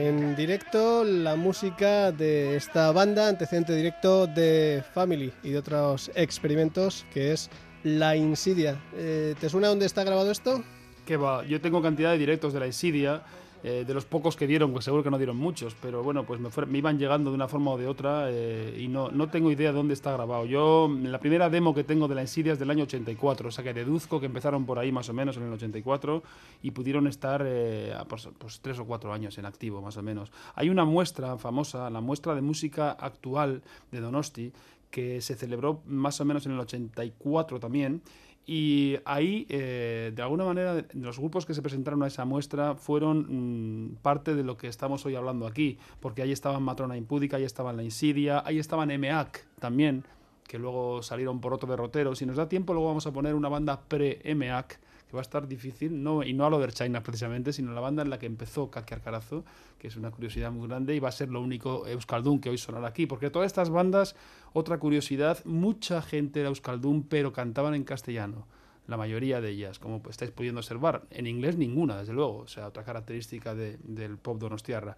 En 0.05 0.35
directo, 0.35 1.05
la 1.05 1.37
música 1.37 2.11
de 2.11 2.57
esta 2.57 2.91
banda, 2.91 3.29
antecedente 3.29 3.73
directo 3.73 4.27
de 4.27 4.83
Family 4.93 5.31
y 5.43 5.51
de 5.51 5.57
otros 5.57 6.11
experimentos, 6.13 7.05
que 7.13 7.31
es 7.31 7.49
La 7.85 8.13
Insidia. 8.17 8.83
Eh, 8.97 9.33
¿Te 9.39 9.47
suena 9.47 9.69
dónde 9.69 9.85
está 9.85 10.03
grabado 10.03 10.29
esto? 10.29 10.61
Que 11.05 11.15
va, 11.15 11.45
yo 11.45 11.61
tengo 11.61 11.81
cantidad 11.81 12.11
de 12.11 12.17
directos 12.17 12.51
de 12.51 12.59
la 12.59 12.67
Insidia, 12.67 13.23
eh, 13.63 13.86
de 13.88 13.93
los 13.93 14.06
pocos 14.06 14.36
que 14.36 14.45
dieron, 14.45 14.71
pues 14.73 14.86
seguro 14.86 15.04
que 15.04 15.10
no 15.10 15.17
dieron 15.17 15.38
muchos, 15.38 15.76
pero 15.82 16.04
bueno, 16.04 16.26
pues 16.26 16.39
me, 16.39 16.49
fue- 16.49 16.67
iban 16.73 16.99
llegando 16.99 17.30
de 17.32 17.36
una 17.36 17.47
forma 17.47 17.71
o 17.71 17.78
de 17.78 17.88
otra 17.88 18.26
eh, 18.30 18.78
y 18.80 18.88
no, 18.88 19.10
no 19.10 19.30
tengo 19.30 19.49
idea 19.52 19.71
de 19.71 19.78
dónde 19.78 19.93
está 19.93 20.12
grabado. 20.12 20.45
Yo, 20.45 20.89
la 21.04 21.19
primera 21.19 21.49
demo 21.49 21.73
que 21.73 21.84
tengo 21.84 22.08
de 22.08 22.15
la 22.15 22.21
Insidia 22.21 22.54
es 22.54 22.60
del 22.60 22.69
año 22.69 22.84
84, 22.84 23.47
o 23.47 23.52
sea 23.52 23.63
que 23.63 23.73
deduzco 23.73 24.19
que 24.19 24.26
empezaron 24.26 24.65
por 24.65 24.80
ahí 24.80 24.91
más 24.91 25.08
o 25.10 25.13
menos 25.13 25.38
en 25.38 25.43
el 25.43 25.54
84 25.54 26.23
y 26.62 26.71
pudieron 26.71 27.08
estar 27.08 27.43
eh, 27.45 27.93
pues 28.38 28.60
tres 28.62 28.80
o 28.80 28.86
cuatro 28.86 29.13
años 29.13 29.38
en 29.38 29.45
activo, 29.45 29.82
más 29.82 29.97
o 29.97 30.04
menos. 30.04 30.32
Hay 30.56 30.69
una 30.69 30.86
muestra 30.86 31.38
famosa, 31.38 31.89
la 31.89 32.02
muestra 32.02 32.36
de 32.36 32.41
música 32.41 32.91
actual 32.91 33.62
de 33.91 33.99
Donosti, 34.02 34.52
que 34.91 35.21
se 35.21 35.36
celebró 35.36 35.82
más 35.88 36.21
o 36.21 36.26
menos 36.26 36.45
en 36.45 36.52
el 36.52 36.60
84 36.60 37.60
también. 37.60 38.02
Y 38.45 38.97
ahí, 39.06 39.45
eh, 39.49 40.12
de 40.13 40.21
alguna 40.21 40.43
manera, 40.43 40.86
los 40.93 41.17
grupos 41.17 41.45
que 41.45 41.53
se 41.53 41.62
presentaron 41.62 42.03
a 42.03 42.08
esa 42.08 42.25
muestra 42.25 42.75
fueron 42.75 43.86
mm, 43.88 43.95
parte 44.01 44.36
de 44.36 44.43
lo 44.43 44.58
que 44.58 44.67
estamos 44.67 45.06
hoy 45.06 45.15
hablando 45.15 45.47
aquí, 45.47 45.77
porque 46.01 46.21
ahí 46.21 46.32
estaban 46.32 46.62
Matrona 46.62 46.97
Impúdica, 46.97 47.38
ahí 47.38 47.45
estaban 47.45 47.77
La 47.77 47.84
Insidia, 47.84 48.43
ahí 48.45 48.60
estaban 48.60 48.91
EMEAC 48.91 49.45
también, 49.60 50.03
que 50.45 50.60
luego 50.60 51.01
salieron 51.03 51.39
por 51.39 51.53
otro 51.53 51.69
derrotero. 51.69 52.15
Si 52.15 52.25
nos 52.25 52.36
da 52.36 52.49
tiempo, 52.49 52.73
luego 52.73 52.89
vamos 52.89 53.08
a 53.08 53.13
poner 53.13 53.34
una 53.34 53.47
banda 53.47 53.79
pre-EMEAC, 53.88 54.79
va 55.15 55.21
a 55.21 55.23
estar 55.23 55.47
difícil, 55.47 56.02
no, 56.04 56.23
y 56.23 56.34
no 56.34 56.45
a 56.45 56.49
lo 56.49 56.60
de 56.60 56.71
China 56.71 57.02
precisamente, 57.04 57.54
sino 57.54 57.71
la 57.73 57.82
banda 57.82 58.02
en 58.04 58.10
la 58.10 58.19
que 58.19 58.26
empezó 58.26 58.69
Kaki 58.71 58.93
Arcarazo, 58.95 59.43
que 59.78 59.88
es 59.88 59.95
una 59.95 60.12
curiosidad 60.12 60.52
muy 60.52 60.67
grande 60.67 60.95
y 60.95 60.99
va 60.99 61.10
a 61.10 61.12
ser 61.12 61.30
lo 61.30 61.41
único 61.41 61.86
Euskaldun 61.88 62.39
que 62.39 62.49
hoy 62.49 62.58
sonará 62.58 62.88
aquí, 62.88 63.06
porque 63.06 63.30
todas 63.30 63.47
estas 63.47 63.69
bandas, 63.69 64.15
otra 64.54 64.78
curiosidad, 64.80 65.43
mucha 65.45 66.02
gente 66.02 66.39
era 66.39 66.49
Euskaldun, 66.49 67.04
pero 67.04 67.32
cantaban 67.34 67.76
en 67.76 67.84
castellano. 67.84 68.47
La 68.86 68.97
mayoría 68.97 69.39
de 69.39 69.49
ellas, 69.49 69.80
como 69.80 70.02
estáis 70.10 70.32
pudiendo 70.32 70.60
observar. 70.60 71.04
En 71.10 71.26
inglés 71.26 71.56
ninguna, 71.58 71.97
desde 71.97 72.12
luego. 72.12 72.39
O 72.39 72.47
sea, 72.47 72.67
otra 72.67 72.84
característica 72.84 73.56
de- 73.56 73.78
del 73.82 74.17
pop 74.17 74.38
donostiarra. 74.38 74.97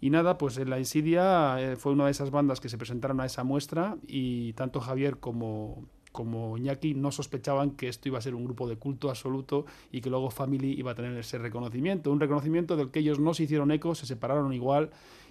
Y 0.00 0.08
nada, 0.08 0.38
pues 0.38 0.56
en 0.56 0.70
La 0.70 0.78
Insidia 0.78 1.56
eh, 1.60 1.76
fue 1.76 1.92
una 1.92 2.06
de 2.06 2.12
esas 2.12 2.30
bandas 2.30 2.58
que 2.60 2.70
se 2.70 2.78
presentaron 2.78 3.20
a 3.20 3.26
esa 3.26 3.44
muestra 3.44 3.98
y 4.06 4.54
tanto 4.54 4.80
Javier 4.80 5.18
como, 5.18 5.84
como 6.12 6.56
Iñaki 6.56 6.94
no 6.94 7.12
sospechaban 7.12 7.72
que 7.72 7.88
esto 7.88 8.08
iba 8.08 8.18
a 8.18 8.22
ser 8.22 8.34
un 8.34 8.44
grupo 8.44 8.68
de 8.68 8.76
culto 8.76 9.10
absoluto 9.10 9.66
y 9.92 10.00
que 10.00 10.10
luego 10.10 10.30
Family 10.30 10.72
iba 10.78 10.92
a 10.92 10.94
tener 10.94 11.16
ese 11.16 11.38
reconocimiento. 11.38 12.10
Un 12.10 12.20
reconocimiento 12.20 12.76
del 12.76 12.90
que 12.90 13.00
ellos 13.00 13.18
no 13.18 13.34
se 13.34 13.44
hicieron 13.44 13.70
eco, 13.70 13.94
se 13.94 14.06
separaron 14.06 14.52
igual. 14.52 14.90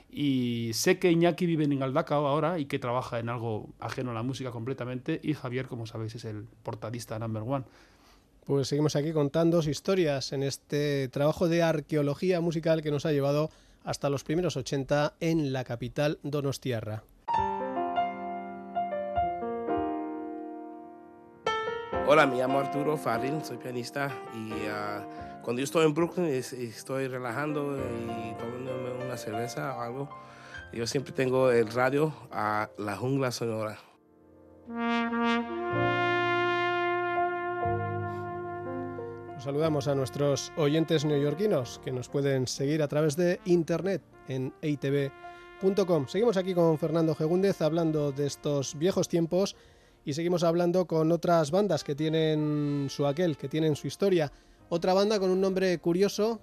Y 0.10 0.72
sé 0.74 1.00
que 1.00 1.12
Iñaki 1.12 1.46
vive 1.46 1.66
en 1.66 1.80
Galdacao 1.80 2.28
ahora 2.28 2.60
y 2.60 2.66
que 2.66 2.80
trabaja 2.80 3.20
en 3.20 3.30
algo 3.30 3.70
ajeno 3.80 4.12
a 4.12 4.14
la 4.14 4.24
música 4.24 4.52
completamente. 4.52 5.20
Y 5.22 5.34
Javier, 5.34 5.68
como 5.68 5.86
sabéis, 5.86 6.16
es 6.16 6.26
el 6.26 6.46
portadista 6.64 7.20
number 7.20 7.44
one. 7.46 7.66
Pues 8.46 8.70
seguimos 8.70 8.96
aquí 8.96 9.12
contando 9.12 9.60
historias 9.60 10.32
en 10.32 10.44
este 10.44 11.10
trabajo 11.10 11.50
de 11.50 11.64
arqueología 11.64 12.40
musical 12.40 12.82
que 12.82 12.92
nos 12.92 13.06
ha 13.06 13.12
llevado 13.12 13.50
hasta 13.84 14.10
los 14.10 14.24
primeros 14.24 14.56
80 14.56 15.16
en 15.20 15.52
la 15.52 15.66
capital 15.66 16.20
donostiarra. 16.24 17.04
Hola, 22.10 22.26
me 22.26 22.38
llamo 22.38 22.58
Arturo 22.58 22.96
Farril, 22.96 23.44
soy 23.44 23.58
pianista 23.58 24.10
y 24.34 24.54
ah, 24.72 25.06
cuando 25.44 25.60
yo 25.60 25.66
estoy 25.66 25.86
en 25.86 25.94
Brooklyn 25.94 26.28
estoy 26.28 27.10
relajando 27.10 27.78
y 27.78 28.34
tomándome 28.36 29.06
una 29.06 29.18
cerveza 29.18 29.76
o 29.76 29.82
algo, 29.82 30.10
yo 30.72 30.88
siempre 30.88 31.12
tengo 31.12 31.52
el 31.52 31.70
radio 31.70 32.14
a 32.32 32.70
la 32.78 32.96
jungla 32.96 33.30
sonora. 33.32 33.78
Nos 39.34 39.44
saludamos 39.44 39.90
a 39.90 39.96
nuestros 39.96 40.54
oyentes 40.56 41.04
neoyorquinos 41.04 41.82
que 41.84 41.92
nos 41.92 42.08
pueden 42.08 42.48
seguir 42.48 42.84
a 42.84 42.88
través 42.88 43.18
de 43.18 43.42
internet 43.44 44.02
en 44.30 44.54
eitv.com. 44.62 46.08
Seguimos 46.08 46.38
aquí 46.38 46.54
con 46.54 46.78
Fernando 46.78 47.14
Gegúndez 47.16 47.62
hablando 47.62 48.14
de 48.14 48.28
estos 48.28 48.78
viejos 48.78 49.10
tiempos 49.10 49.58
y 50.08 50.14
seguimos 50.14 50.46
hablando 50.46 50.88
con 50.88 51.12
otras 51.12 51.52
bandas 51.52 51.84
que 51.84 51.94
tienen 51.94 52.88
su 52.90 53.06
aquel, 53.06 53.36
que 53.36 53.50
tienen 53.50 53.76
su 53.76 53.88
historia. 53.88 54.32
Otra 54.70 54.94
banda 54.94 55.20
con 55.20 55.30
un 55.30 55.42
nombre 55.42 55.78
curioso, 55.80 56.40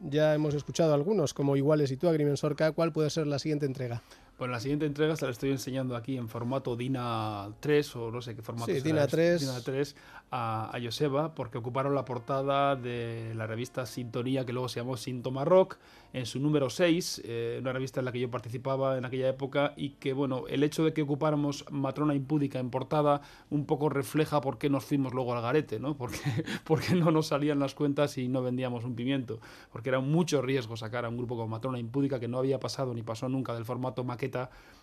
ya 0.00 0.34
hemos 0.34 0.54
escuchado 0.54 0.92
algunos, 0.92 1.32
como 1.32 1.56
Iguales 1.56 1.92
y 1.92 1.96
tú, 1.96 2.08
Agrimensorca. 2.08 2.72
¿Cuál 2.72 2.92
puede 2.92 3.08
ser 3.10 3.28
la 3.28 3.38
siguiente 3.38 3.64
entrega? 3.64 4.02
Pues 4.40 4.50
la 4.50 4.58
siguiente 4.58 4.86
entrega 4.86 5.16
se 5.16 5.26
la 5.26 5.32
estoy 5.32 5.50
enseñando 5.50 5.94
aquí 5.94 6.16
en 6.16 6.26
formato 6.26 6.74
DINA 6.74 7.50
3 7.60 7.96
o 7.96 8.10
no 8.10 8.22
sé 8.22 8.34
qué 8.34 8.40
formato 8.40 8.72
Sí, 8.72 8.80
DINA 8.80 9.04
este, 9.04 9.16
3. 9.18 9.40
DINA 9.42 9.60
3 9.60 9.96
a, 10.30 10.74
a 10.74 10.80
Joseba 10.82 11.34
porque 11.34 11.58
ocuparon 11.58 11.94
la 11.94 12.06
portada 12.06 12.74
de 12.74 13.34
la 13.34 13.46
revista 13.46 13.84
Sintonía 13.84 14.46
que 14.46 14.54
luego 14.54 14.70
se 14.70 14.80
llamó 14.80 14.96
Síntoma 14.96 15.44
Rock 15.44 15.76
en 16.12 16.26
su 16.26 16.40
número 16.40 16.70
6, 16.70 17.22
eh, 17.24 17.58
una 17.60 17.72
revista 17.72 18.00
en 18.00 18.06
la 18.06 18.12
que 18.12 18.20
yo 18.20 18.30
participaba 18.30 18.96
en 18.96 19.04
aquella 19.04 19.28
época 19.28 19.74
y 19.76 19.90
que 19.90 20.12
bueno, 20.12 20.44
el 20.48 20.64
hecho 20.64 20.84
de 20.84 20.92
que 20.92 21.02
ocupáramos 21.02 21.64
Matrona 21.70 22.14
Impúdica 22.14 22.58
en 22.58 22.70
portada 22.70 23.20
un 23.50 23.66
poco 23.66 23.88
refleja 23.90 24.40
por 24.40 24.58
qué 24.58 24.70
nos 24.70 24.84
fuimos 24.84 25.12
luego 25.12 25.34
al 25.34 25.42
garete, 25.42 25.78
¿no? 25.78 25.96
Porque, 25.96 26.18
porque 26.64 26.94
no 26.94 27.10
nos 27.10 27.28
salían 27.28 27.58
las 27.58 27.74
cuentas 27.74 28.16
y 28.16 28.28
no 28.28 28.42
vendíamos 28.42 28.84
un 28.84 28.96
pimiento, 28.96 29.38
porque 29.70 29.90
era 29.90 30.00
mucho 30.00 30.40
riesgo 30.40 30.76
sacar 30.76 31.04
a 31.04 31.10
un 31.10 31.16
grupo 31.16 31.36
como 31.36 31.48
Matrona 31.48 31.78
Impúdica 31.78 32.18
que 32.18 32.28
no 32.28 32.38
había 32.38 32.58
pasado 32.58 32.94
ni 32.94 33.02
pasó 33.02 33.28
nunca 33.28 33.54
del 33.54 33.64
formato 33.64 34.02
maqueta 34.02 34.29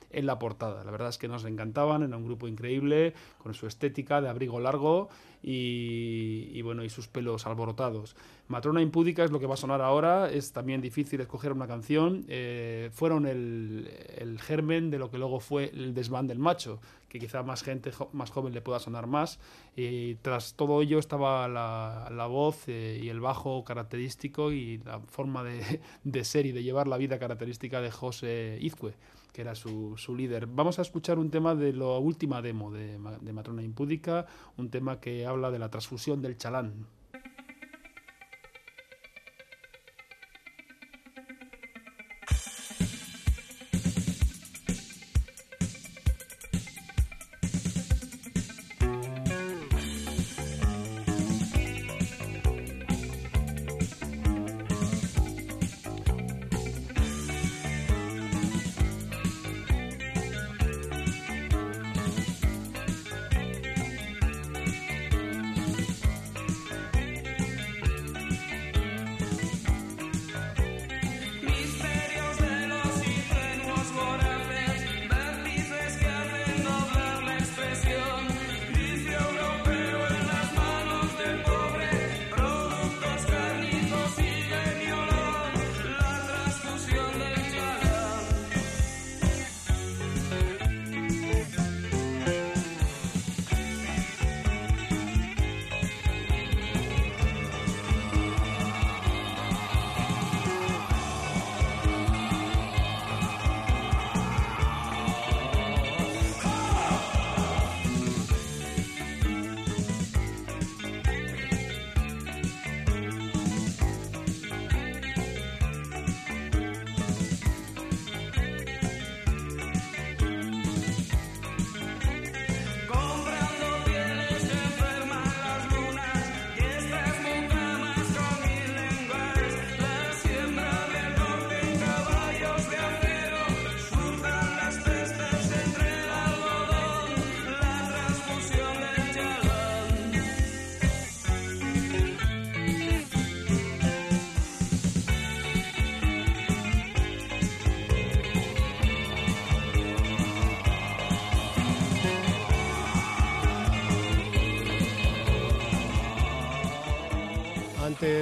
en 0.09 0.25
la 0.25 0.39
portada. 0.39 0.83
La 0.85 0.91
verdad 0.91 1.09
es 1.09 1.17
que 1.17 1.27
nos 1.27 1.43
encantaban, 1.43 2.01
era 2.03 2.15
un 2.15 2.23
grupo 2.25 2.47
increíble, 2.47 3.13
con 3.39 3.53
su 3.53 3.67
estética 3.67 4.21
de 4.21 4.29
abrigo 4.29 4.59
largo 4.61 5.09
y, 5.43 6.49
y 6.53 6.61
bueno, 6.61 6.83
y 6.85 6.89
sus 6.89 7.07
pelos 7.09 7.45
alborotados. 7.45 8.15
Matrona 8.47 8.81
Impúdica 8.81 9.25
es 9.25 9.31
lo 9.31 9.39
que 9.41 9.47
va 9.47 9.55
a 9.55 9.57
sonar 9.57 9.81
ahora, 9.81 10.29
es 10.31 10.53
también 10.53 10.79
difícil 10.81 11.19
escoger 11.19 11.51
una 11.51 11.67
canción. 11.67 12.23
eh, 12.29 12.89
fueron 12.93 13.25
el, 13.25 13.91
el 14.17 14.39
germen 14.39 14.89
de 14.91 14.99
lo 14.99 15.11
que 15.11 15.17
luego 15.17 15.41
fue 15.41 15.71
el 15.73 15.93
desván 15.93 16.27
del 16.27 16.39
macho, 16.39 16.79
que 17.09 17.19
quizá 17.19 17.43
más 17.43 17.61
gente 17.63 17.91
jo- 17.91 18.09
más 18.13 18.31
joven 18.31 18.53
le 18.53 18.61
pueda 18.61 18.79
sonar 18.79 19.07
más. 19.07 19.39
Y 19.75 20.15
tras 20.15 20.53
todo 20.53 20.81
ello 20.81 20.99
estaba 20.99 21.49
la, 21.49 22.07
la 22.11 22.27
voz 22.27 22.63
eh, 22.67 22.99
y 23.03 23.09
el 23.09 23.19
bajo 23.19 23.65
característico 23.65 24.53
y 24.53 24.77
la 24.85 24.99
forma 25.01 25.43
de, 25.43 25.81
de 26.05 26.23
ser 26.23 26.45
y 26.45 26.53
de 26.53 26.63
llevar 26.63 26.87
la 26.87 26.95
vida 26.97 27.19
característica 27.19 27.81
de 27.81 27.91
José 27.91 28.57
Izcue 28.61 28.93
que 29.37 29.43
era 29.43 29.53
su, 29.53 29.95
su 29.97 30.15
líder. 30.15 30.47
Vamos 30.47 30.79
a 30.79 30.81
escuchar 30.81 31.19
un 31.19 31.29
tema 31.29 31.53
de 31.53 31.71
la 31.71 31.99
última 31.99 32.41
demo 32.41 32.71
de, 32.71 32.97
de 33.21 33.33
Matrona 33.33 33.61
Impúdica, 33.61 34.25
un 34.57 34.71
tema 34.71 34.99
que 34.99 35.27
habla 35.27 35.51
de 35.51 35.59
la 35.59 35.69
transfusión 35.69 36.23
del 36.23 36.39
chalán. 36.39 36.87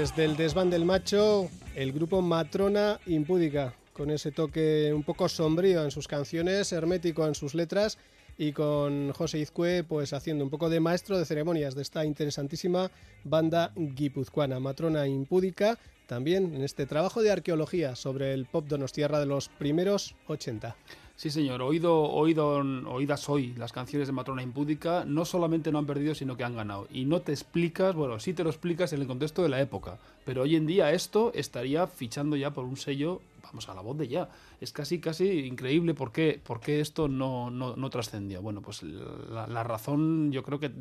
Antes 0.06 0.18
del 0.18 0.38
desván 0.38 0.70
del 0.70 0.86
macho, 0.86 1.50
el 1.74 1.92
grupo 1.92 2.22
Matrona 2.22 3.00
Impúdica, 3.08 3.74
con 3.92 4.12
ese 4.12 4.32
toque 4.32 4.94
un 4.94 5.02
poco 5.02 5.28
sombrío 5.28 5.84
en 5.84 5.90
sus 5.90 6.08
canciones, 6.08 6.72
hermético 6.72 7.26
en 7.26 7.34
sus 7.34 7.56
letras 7.56 7.98
y 8.38 8.52
con 8.52 9.14
José 9.14 9.40
Izcue 9.40 9.84
pues 9.84 10.14
haciendo 10.14 10.44
un 10.44 10.52
poco 10.52 10.70
de 10.70 10.80
maestro 10.80 11.18
de 11.18 11.26
ceremonias 11.26 11.74
de 11.74 11.82
esta 11.82 12.06
interesantísima 12.06 12.92
banda 13.24 13.72
guipuzcoana, 13.76 14.60
Matrona 14.60 15.08
Impúdica, 15.08 15.80
también 16.06 16.54
en 16.54 16.62
este 16.62 16.86
trabajo 16.86 17.24
de 17.24 17.32
arqueología 17.32 17.96
sobre 17.96 18.36
el 18.36 18.46
pop 18.46 18.68
donostiarra 18.68 19.20
de 19.20 19.26
los 19.26 19.50
primeros 19.50 20.14
80. 20.28 20.76
Sí, 21.18 21.30
señor. 21.30 21.62
Oído, 21.62 22.02
oído, 22.02 22.58
oídas 22.90 23.30
hoy 23.30 23.54
las 23.58 23.72
canciones 23.72 24.08
de 24.10 24.14
Matrona 24.14 24.44
Impúdica, 24.44 25.06
no 25.06 25.24
solamente 25.24 25.72
no 25.72 25.80
han 25.80 25.86
perdido, 25.86 26.14
sino 26.14 26.36
que 26.36 26.44
han 26.44 26.56
ganado. 26.56 26.88
Y 26.92 27.06
no 27.06 27.22
te 27.22 27.32
explicas, 27.32 27.96
bueno, 27.96 28.20
sí 28.20 28.34
te 28.34 28.44
lo 28.44 28.50
explicas 28.50 28.92
en 28.92 29.02
el 29.02 29.08
contexto 29.08 29.42
de 29.42 29.48
la 29.48 29.62
época, 29.62 29.98
pero 30.26 30.42
hoy 30.42 30.58
en 30.58 30.68
día 30.68 30.92
esto 30.92 31.32
estaría 31.34 31.88
fichando 31.88 32.36
ya 32.36 32.52
por 32.52 32.66
un 32.66 32.76
sello, 32.76 33.22
vamos, 33.46 33.70
a 33.70 33.74
la 33.74 33.82
voz 33.82 33.98
de 33.98 34.08
ya. 34.08 34.30
Es 34.60 34.72
casi, 34.72 35.00
casi 35.00 35.46
increíble 35.46 35.94
por 35.94 36.12
qué, 36.12 36.42
por 36.44 36.60
qué 36.60 36.80
esto 36.80 37.08
no, 37.08 37.50
no, 37.50 37.76
no 37.76 37.90
trascendió. 37.90 38.42
Bueno, 38.42 38.62
pues 38.62 38.84
la, 38.84 39.64
razón 39.64 40.32
yo 40.32 40.44
creo 40.44 40.60
que 40.60 40.72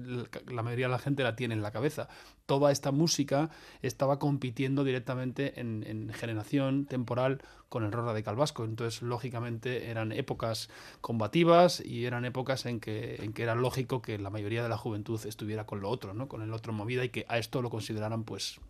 la 0.47 0.62
mayoría 0.62 0.87
de 0.87 0.93
la 0.93 0.99
gente 0.99 1.23
la 1.23 1.37
tiene 1.37 1.55
en 1.55 1.62
la 1.62 1.71
cabeza. 1.71 2.09
Toda 2.47 2.73
esta 2.73 2.93
música 2.93 3.51
estaba 3.83 4.19
compitiendo 4.19 4.85
directamente 4.85 5.61
en, 5.61 5.85
en 5.87 6.12
generación 6.12 6.87
temporal 6.87 7.41
con 7.69 7.83
el 7.83 7.93
rock 7.93 8.07
radical 8.07 8.37
vasco. 8.37 8.65
Entonces, 8.65 9.03
lógicamente, 9.03 9.91
eran 9.91 10.12
épocas 10.12 10.71
combativas 11.01 11.81
y 11.81 12.05
eran 12.05 12.25
épocas 12.25 12.67
en 12.67 12.81
que, 12.81 13.17
en 13.17 13.33
que 13.33 13.43
era 13.43 13.55
lógico 13.55 14.01
que 14.01 14.19
la 14.19 14.31
mayoría 14.31 14.62
de 14.62 14.69
la 14.69 14.79
juventud 14.79 15.21
estuviera 15.27 15.67
con 15.67 15.81
lo 15.81 15.91
otro, 15.91 16.15
¿no? 16.15 16.29
con 16.29 16.43
el 16.43 16.53
otro 16.53 16.73
movida 16.73 17.05
y 17.05 17.09
que 17.09 17.27
a 17.29 17.39
esto 17.39 17.62
lo 17.62 17.71
consideraran 17.71 18.25
pues 18.25 18.61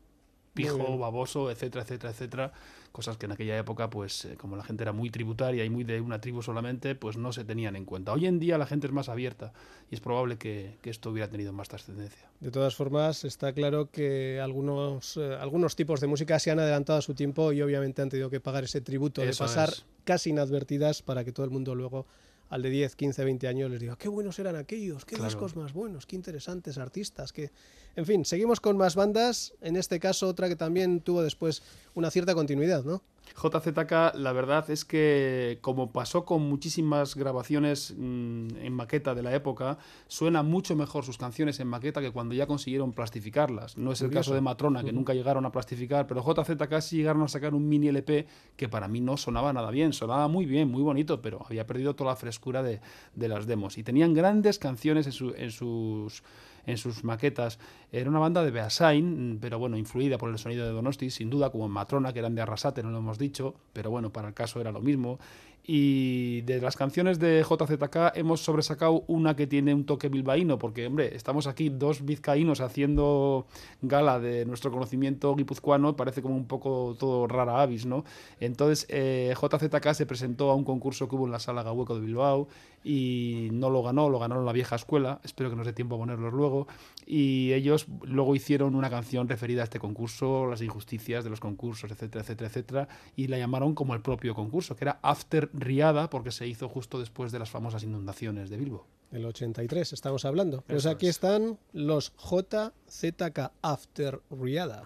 pijo, 0.55 0.99
baboso, 0.99 1.51
etcétera, 1.51 1.83
etcétera, 1.83 2.13
etcétera. 2.13 2.53
Cosas 2.93 3.17
que 3.17 3.27
en 3.27 3.33
aquella 3.33 3.59
época, 3.59 3.91
pues 3.91 4.25
eh, 4.25 4.37
como 4.37 4.57
la 4.57 4.63
gente 4.63 4.85
era 4.85 4.93
muy 4.93 5.11
tributaria 5.11 5.65
y 5.65 5.71
muy 5.71 5.83
de 5.83 6.01
una 6.01 6.21
tribu 6.21 6.43
solamente, 6.43 6.95
pues 6.95 7.17
no 7.17 7.33
se 7.33 7.45
tenían 7.45 7.75
en 7.75 7.85
cuenta. 7.85 8.13
Hoy 8.13 8.27
en 8.27 8.39
día 8.39 8.57
la 8.57 8.67
gente 8.67 8.87
es 8.87 8.93
más 8.93 9.09
abierta 9.09 9.53
y 9.91 9.97
es 9.97 10.01
probable 10.01 10.39
que, 10.39 10.79
que 10.81 10.91
esto 10.91 11.11
hubiera 11.11 11.29
tenido 11.29 11.53
más 11.53 11.69
trascendencia. 11.69 12.31
De 12.39 12.53
todas 12.53 12.77
formas, 12.77 13.25
está 13.25 13.53
claro 13.53 13.91
que 13.91 14.41
algunos, 14.41 15.17
eh, 15.17 15.37
algunos 15.41 15.75
tipos 15.75 16.01
de 16.01 16.07
música 16.07 16.39
se 16.39 16.53
han 16.53 16.61
adelantado 16.61 17.01
a 17.01 17.03
su 17.03 17.15
tiempo 17.15 17.53
y 17.53 17.63
obviamente 17.63 18.01
han 18.01 18.11
tenido 18.11 18.31
que 18.31 18.39
pagar 18.39 18.63
ese 18.63 18.81
tributo 18.81 19.23
de 19.23 19.35
pasar 19.35 19.71
es. 19.71 19.85
casi 20.05 20.31
inadvertidas 20.31 21.03
para 21.03 21.25
que 21.25 21.33
todo 21.33 21.45
el 21.45 21.51
mundo 21.51 21.75
luego 21.75 22.07
al 22.51 22.63
de 22.63 22.71
10, 22.71 22.95
15, 22.97 23.25
20 23.25 23.49
años 23.49 23.71
les 23.71 23.81
diga 23.81 23.97
qué 23.97 24.09
buenos 24.09 24.39
eran 24.39 24.57
aquellos, 24.57 25.05
qué 25.05 25.17
Claro. 25.17 25.31
discos 25.31 25.57
más 25.57 25.73
buenos, 25.73 26.07
qué 26.07 26.17
interesantes 26.17 26.79
artistas, 26.79 27.33
que 27.33 27.51
en 27.97 28.07
fin, 28.07 28.25
seguimos 28.25 28.61
con 28.61 28.77
más 28.77 28.95
bandas, 28.95 29.55
en 29.61 29.77
este 29.77 29.99
caso 30.01 30.29
otra 30.29 30.49
que 30.49 30.57
también 30.57 31.01
tuvo 31.01 31.23
después 31.23 31.63
una 31.95 32.11
cierta 32.11 32.35
continuidad, 32.35 32.85
¿no? 32.85 33.03
JZK, 33.37 34.15
la 34.15 34.33
verdad 34.33 34.71
es 34.71 34.85
que, 34.85 35.59
como 35.61 35.91
pasó 35.93 36.25
con 36.25 36.43
muchísimas 36.49 37.17
grabaciones 37.17 37.95
mm, 37.97 38.49
en 38.61 38.73
maqueta 38.73 39.15
de 39.15 39.23
la 39.23 39.35
época, 39.35 39.79
suena 40.07 40.43
mucho 40.43 40.77
mejor 40.77 41.05
sus 41.05 41.19
canciones 41.19 41.59
en 41.61 41.67
maqueta 41.69 42.01
que 42.01 42.11
cuando 42.13 42.35
ya 42.35 42.47
consiguieron 42.47 42.93
plastificarlas. 42.93 43.77
No 43.77 43.93
es 43.93 44.01
el 44.03 44.09
Curioso. 44.09 44.31
caso 44.31 44.35
de 44.35 44.41
Matrona, 44.41 44.85
que 44.85 44.93
nunca 44.93 45.15
llegaron 45.15 45.45
a 45.47 45.53
plastificar, 45.53 46.07
pero 46.07 46.23
JZK 46.23 46.81
sí 46.81 46.97
llegaron 46.99 47.23
a 47.23 47.29
sacar 47.29 47.55
un 47.55 47.69
mini 47.69 47.89
LP 47.89 48.27
que 48.57 48.69
para 48.69 48.89
mí 48.89 49.01
no 49.01 49.17
sonaba 49.17 49.53
nada 49.53 49.71
bien, 49.71 49.93
sonaba 49.93 50.29
muy 50.29 50.47
bien, 50.47 50.71
muy 50.71 50.83
bonito, 50.83 51.21
pero 51.21 51.45
había 51.49 51.67
perdido 51.67 51.95
toda 51.97 52.11
la 52.11 52.17
frescura 52.17 52.63
de, 52.63 52.81
de 53.15 53.29
las 53.29 53.47
demos. 53.47 53.79
Y 53.79 53.83
tenían 53.83 54.15
grandes 54.15 54.59
canciones 54.59 55.07
en, 55.07 55.13
su- 55.13 55.35
en 55.37 55.51
sus 55.51 56.23
en 56.67 56.77
sus 56.77 57.05
maquetas. 57.05 57.59
Era 57.93 58.11
una 58.11 58.19
banda 58.19 58.45
de 58.45 58.51
Beasain, 58.51 59.39
pero 59.41 59.59
bueno, 59.59 59.77
influida 59.77 60.19
por 60.19 60.31
el 60.31 60.39
sonido 60.39 60.67
de 60.67 60.73
Donosti, 60.73 61.11
sin 61.11 61.31
duda, 61.31 61.51
como 61.51 61.69
Matrona, 61.69 62.13
que 62.13 62.19
eran 62.19 62.35
de 62.35 62.43
Arrasate, 62.43 62.83
no 62.83 62.91
lo 62.91 62.99
hemos 62.99 63.19
dicho, 63.19 63.55
pero 63.73 63.91
bueno, 63.91 64.13
para 64.13 64.29
el 64.29 64.35
caso 64.35 64.61
era 64.61 64.73
lo 64.73 64.81
mismo. 64.81 65.19
Y 65.67 66.43
de 66.43 66.61
las 66.61 66.77
canciones 66.77 67.19
de 67.19 67.43
JZK 67.43 68.17
hemos 68.17 68.43
sobresacado 68.45 69.03
una 69.07 69.35
que 69.35 69.47
tiene 69.47 69.73
un 69.73 69.87
toque 69.87 70.11
bilbaíno, 70.11 70.59
porque, 70.59 70.87
hombre, 70.87 71.17
estamos 71.17 71.47
aquí 71.47 71.71
dos 71.71 72.05
vizcaínos 72.05 72.61
haciendo 72.61 73.47
gala 73.81 74.21
de 74.21 74.45
nuestro 74.45 74.71
conocimiento 74.71 75.35
guipuzcoano, 75.35 75.97
parece 75.97 76.21
como 76.21 76.37
un 76.37 76.47
poco 76.47 76.97
todo 76.99 77.27
rara 77.27 77.63
avis, 77.63 77.87
¿no? 77.87 78.05
Entonces, 78.41 78.87
eh, 78.91 79.35
JZK 79.41 79.95
se 79.95 80.05
presentó 80.05 80.51
a 80.51 80.55
un 80.55 80.65
concurso 80.65 81.09
que 81.09 81.17
hubo 81.17 81.25
en 81.25 81.33
la 81.33 81.39
sala 81.39 81.63
Gahueco 81.63 81.95
de 81.95 82.03
Bilbao 82.03 82.49
y 82.85 83.49
no 83.53 83.71
lo 83.71 83.83
ganó, 83.83 84.11
lo 84.11 84.19
ganaron 84.19 84.45
la 84.45 84.53
vieja 84.53 84.77
escuela, 84.77 85.21
espero 85.25 85.51
que 85.51 85.57
nos 85.57 85.67
dé 85.67 85.73
tiempo 85.73 85.97
a 85.97 85.99
ponerlos 85.99 86.33
luego, 86.33 86.69
y 87.07 87.53
ellos 87.55 87.87
luego 88.03 88.37
hicieron 88.37 88.75
una 88.75 88.91
canción 88.91 89.29
referida 89.29 89.63
a 89.63 89.65
este 89.65 89.81
concurso, 89.81 90.47
las 90.47 90.61
injusticias 90.61 91.25
de 91.25 91.31
los 91.31 91.41
concursos, 91.41 91.91
etcétera, 91.91 92.23
etcétera, 92.23 92.49
etcétera, 92.49 92.89
y 93.17 93.29
la 93.29 93.39
llamaron 93.39 93.75
como 93.75 93.95
el 93.95 94.03
propio 94.03 94.35
concurso, 94.35 94.77
que 94.77 94.85
era 94.85 94.99
After 95.03 95.49
Riada, 95.55 96.11
porque 96.11 96.31
se 96.31 96.47
hizo 96.47 96.69
justo 96.69 97.01
después 97.01 97.33
de 97.33 97.39
las 97.39 97.51
famosas 97.51 97.83
inundaciones 97.83 98.51
de 98.51 98.59
Bilbo. 98.59 98.87
El 99.11 99.25
83 99.25 99.93
estamos 99.93 100.25
hablando. 100.25 100.63
Pues 100.67 100.81
Eso 100.81 100.91
aquí 100.91 101.07
es. 101.07 101.17
están 101.17 101.59
los 101.73 102.13
JZK 102.17 103.53
After 103.63 104.21
Riada. 104.31 104.83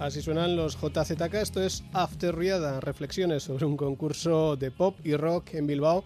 Así 0.00 0.22
suenan 0.22 0.56
los 0.56 0.78
JZK, 0.80 1.34
esto 1.34 1.62
es 1.62 1.84
After 1.92 2.34
Riada, 2.34 2.80
reflexiones 2.80 3.42
sobre 3.42 3.66
un 3.66 3.76
concurso 3.76 4.56
de 4.56 4.70
pop 4.70 4.96
y 5.04 5.14
rock 5.14 5.52
en 5.52 5.66
Bilbao 5.66 6.04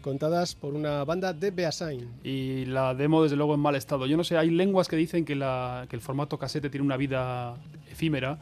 contadas 0.00 0.54
por 0.54 0.74
una 0.74 1.02
banda 1.02 1.32
de 1.32 1.50
Beasain. 1.50 2.08
Y 2.22 2.66
la 2.66 2.94
demo, 2.94 3.20
desde 3.20 3.34
luego, 3.34 3.54
en 3.54 3.60
mal 3.60 3.74
estado. 3.74 4.06
Yo 4.06 4.16
no 4.16 4.22
sé, 4.22 4.36
hay 4.36 4.50
lenguas 4.50 4.86
que 4.86 4.94
dicen 4.94 5.24
que, 5.24 5.34
que 5.34 5.96
el 5.96 6.00
formato 6.00 6.38
casete 6.38 6.70
tiene 6.70 6.86
una 6.86 6.96
vida 6.96 7.56
efímera. 7.90 8.38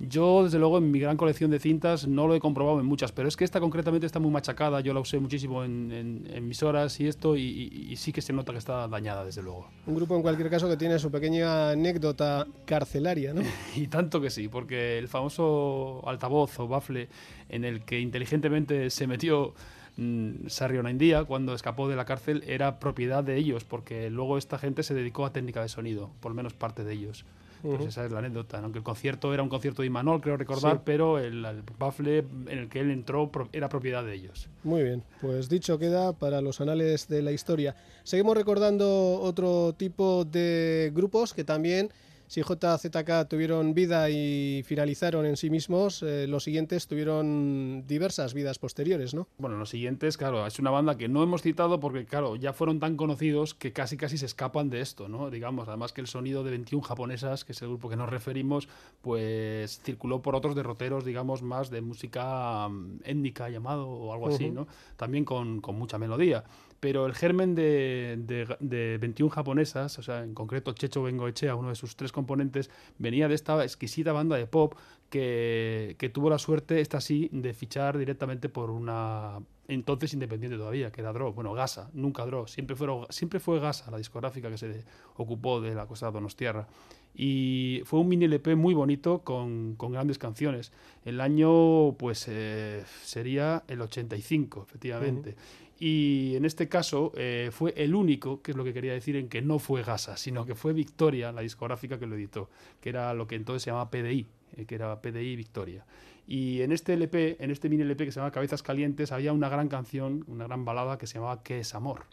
Yo, 0.00 0.44
desde 0.44 0.60
luego, 0.60 0.78
en 0.78 0.90
mi 0.92 1.00
gran 1.00 1.16
colección 1.16 1.50
de 1.50 1.58
cintas 1.58 2.06
no 2.06 2.28
lo 2.28 2.34
he 2.36 2.40
comprobado 2.40 2.78
en 2.78 2.86
muchas, 2.86 3.10
pero 3.10 3.26
es 3.28 3.36
que 3.36 3.44
esta 3.44 3.58
concretamente 3.58 4.06
está 4.06 4.20
muy 4.20 4.30
machacada. 4.30 4.80
Yo 4.80 4.94
la 4.94 5.00
usé 5.00 5.18
muchísimo 5.18 5.64
en, 5.64 5.90
en- 5.90 6.28
en 6.32 6.46
mis 6.46 6.62
horas 6.62 7.00
y 7.00 7.08
esto, 7.08 7.36
y, 7.36 7.42
y- 7.42 7.92
y 7.92 7.96
sí 7.96 8.12
que 8.12 8.20
se 8.22 8.32
nota 8.32 8.52
que 8.52 8.58
está 8.58 8.86
dañada, 8.86 9.24
desde 9.24 9.42
luego. 9.42 9.68
Un 9.86 9.96
grupo 9.96 10.14
en 10.14 10.22
cualquier 10.22 10.50
caso 10.50 10.68
que 10.68 10.76
tiene 10.76 11.00
su 11.00 11.10
pequeña 11.10 11.70
anécdota 11.70 12.46
carcelaria, 12.64 13.34
¿no? 13.34 13.42
Y 13.76 13.88
tanto 13.88 14.20
que 14.20 14.30
sí, 14.30 14.46
porque 14.48 14.98
el 14.98 15.08
famoso 15.08 16.02
altavoz 16.06 16.60
o 16.60 16.68
bafle 16.68 17.08
en 17.48 17.64
el 17.64 17.84
que 17.84 17.98
inteligentemente 17.98 18.90
se 18.90 19.08
metió 19.08 19.52
mm, 19.96 20.46
Sarrio 20.46 20.84
Naindía 20.84 21.24
cuando 21.24 21.54
escapó 21.54 21.88
de 21.88 21.96
la 21.96 22.04
cárcel 22.04 22.44
era 22.46 22.78
propiedad 22.78 23.24
de 23.24 23.36
ellos, 23.36 23.64
porque 23.64 24.10
luego 24.10 24.38
esta 24.38 24.58
gente 24.58 24.84
se 24.84 24.94
dedicó 24.94 25.26
a 25.26 25.32
técnica 25.32 25.60
de 25.60 25.68
sonido, 25.68 26.10
por 26.20 26.30
lo 26.30 26.36
menos 26.36 26.52
parte 26.54 26.84
de 26.84 26.92
ellos. 26.92 27.24
Pues 27.62 27.80
Ujú. 27.80 27.88
esa 27.88 28.04
es 28.04 28.12
la 28.12 28.20
anécdota, 28.20 28.58
aunque 28.60 28.78
el 28.78 28.84
concierto 28.84 29.34
era 29.34 29.42
un 29.42 29.48
concierto 29.48 29.82
de 29.82 29.86
Imanol, 29.86 30.20
creo 30.20 30.36
recordar, 30.36 30.76
Sí. 30.76 30.82
pero 30.84 31.18
el, 31.18 31.44
el 31.44 31.62
bafle 31.78 32.18
en 32.18 32.48
el 32.58 32.68
que 32.68 32.80
él 32.80 32.90
entró 32.90 33.30
pro- 33.32 33.48
era 33.52 33.68
propiedad 33.68 34.04
de 34.04 34.14
ellos. 34.14 34.48
Muy 34.62 34.82
bien, 34.84 35.02
pues 35.20 35.48
dicho 35.48 35.78
queda 35.78 36.12
para 36.12 36.40
los 36.40 36.60
anales 36.60 37.08
de 37.08 37.22
la 37.22 37.32
historia. 37.32 37.74
Seguimos 38.04 38.36
recordando 38.36 39.20
otro 39.20 39.72
tipo 39.76 40.24
de 40.24 40.92
grupos 40.94 41.34
que 41.34 41.42
también, 41.44 41.90
si 42.28 42.42
JZK 42.42 43.26
tuvieron 43.28 43.74
vida 43.74 44.10
y 44.10 44.62
finalizaron 44.64 45.26
en 45.26 45.36
sí 45.36 45.50
mismos, 45.50 46.02
eh, 46.02 46.26
los 46.26 46.44
siguientes 46.44 46.86
tuvieron 46.86 47.84
diversas 47.86 48.34
vidas 48.34 48.58
posteriores, 48.58 49.14
¿no? 49.14 49.28
Bueno, 49.38 49.56
los 49.56 49.70
siguientes, 49.70 50.16
claro, 50.16 50.46
es 50.46 50.58
una 50.58 50.70
banda 50.70 50.96
que 50.96 51.08
no 51.08 51.22
hemos 51.22 51.42
citado 51.42 51.80
porque, 51.80 52.04
claro, 52.04 52.36
ya 52.36 52.52
fueron 52.52 52.80
tan 52.80 52.96
conocidos 52.96 53.54
que 53.54 53.72
casi 53.72 53.96
casi 53.96 54.18
se 54.18 54.26
escapan 54.26 54.68
de 54.68 54.80
esto, 54.80 55.08
¿no? 55.08 55.30
Digamos, 55.30 55.68
además 55.68 55.92
que 55.92 56.02
el 56.02 56.06
sonido 56.06 56.44
de 56.44 56.50
21 56.50 56.82
japonesas, 56.82 57.44
que 57.44 57.52
es 57.52 57.62
el 57.62 57.68
grupo 57.68 57.88
que 57.88 57.96
nos 57.96 58.10
referimos, 58.10 58.68
pues 59.00 59.80
circuló 59.82 60.20
por 60.20 60.36
otros 60.36 60.54
derroteros, 60.54 61.04
digamos, 61.04 61.42
más 61.42 61.70
de 61.70 61.80
música 61.80 62.68
mm, 62.68 63.00
étnica 63.04 63.48
llamado 63.48 63.88
o 63.88 64.12
algo 64.12 64.28
así. 64.28 64.50
¿no? 64.50 64.66
También 64.96 65.24
con, 65.24 65.60
con 65.60 65.78
mucha 65.78 65.98
melodía. 65.98 66.44
Pero 66.80 67.06
el 67.06 67.14
germen 67.14 67.54
de, 67.54 68.16
de, 68.18 68.56
de 68.60 68.98
21 68.98 69.30
japonesas, 69.30 69.98
o 69.98 70.02
sea, 70.02 70.22
en 70.22 70.34
concreto 70.34 70.72
Checho 70.72 71.02
Bengoechea, 71.02 71.56
uno 71.56 71.70
de 71.70 71.74
sus 71.74 71.96
tres 71.96 72.12
componentes, 72.12 72.70
venía 72.98 73.26
de 73.26 73.34
esta 73.34 73.62
exquisita 73.64 74.12
banda 74.12 74.36
de 74.36 74.46
pop 74.46 74.74
que, 75.10 76.10
tuvo 76.12 76.30
la 76.30 76.38
suerte, 76.38 76.80
esta 76.80 77.00
sí, 77.00 77.28
de 77.32 77.54
fichar 77.54 77.98
directamente 77.98 78.48
por 78.48 78.70
una 78.70 79.38
entonces 79.66 80.14
independiente 80.14 80.56
todavía, 80.56 80.90
que 80.90 81.02
era 81.02 81.12
Dro, 81.12 81.34
bueno, 81.34 81.52
Gasa, 81.52 81.90
nunca 81.92 82.24
Dro, 82.24 82.46
siempre, 82.46 82.74
fue 82.74 83.60
Gasa 83.60 83.90
la 83.90 83.98
discográfica 83.98 84.50
que 84.50 84.56
se 84.56 84.84
ocupó 85.16 85.60
de 85.60 85.74
la 85.74 85.86
cosa 85.86 86.10
Donostiarra. 86.10 86.66
Y 87.14 87.82
fue 87.84 88.00
un 88.00 88.08
mini 88.08 88.26
LP 88.26 88.54
muy 88.54 88.74
bonito 88.74 89.20
con, 89.24 89.76
grandes 89.76 90.18
canciones. 90.18 90.72
El 91.04 91.20
año, 91.20 91.94
pues, 91.98 92.26
eh, 92.28 92.84
sería 93.02 93.64
el 93.66 93.80
85, 93.82 94.62
efectivamente. 94.66 95.36
Y 95.80 96.34
en 96.36 96.44
este 96.44 96.68
caso 96.68 97.12
eh, 97.16 97.50
fue 97.52 97.72
el 97.76 97.94
único, 97.94 98.42
que 98.42 98.50
es 98.50 98.56
lo 98.56 98.64
que 98.64 98.72
quería 98.72 98.92
decir, 98.92 99.16
en 99.16 99.28
que 99.28 99.42
no 99.42 99.58
fue 99.58 99.82
Gasa, 99.82 100.16
sino 100.16 100.44
que 100.44 100.54
fue 100.54 100.72
Victoria, 100.72 101.30
la 101.30 101.42
discográfica 101.42 101.98
que 101.98 102.06
lo 102.06 102.16
editó, 102.16 102.50
que 102.80 102.88
era 102.88 103.14
lo 103.14 103.26
que 103.28 103.36
entonces 103.36 103.62
se 103.62 103.70
llamaba 103.70 103.90
PDI, 103.90 104.26
eh, 104.56 104.64
que 104.66 104.74
era 104.74 105.00
PDI 105.00 105.36
Victoria. 105.36 105.84
Y 106.26 106.62
en 106.62 106.72
este 106.72 106.94
LP, 106.94 107.36
en 107.40 107.50
este 107.50 107.68
mini 107.68 107.82
LP 107.82 108.06
que 108.06 108.12
se 108.12 108.20
llama 108.20 108.32
Cabezas 108.32 108.62
Calientes, 108.62 109.12
había 109.12 109.32
una 109.32 109.48
gran 109.48 109.68
canción, 109.68 110.24
una 110.26 110.46
gran 110.46 110.64
balada 110.64 110.98
que 110.98 111.06
se 111.06 111.14
llamaba 111.14 111.42
¿Qué 111.42 111.60
es 111.60 111.74
amor? 111.74 112.04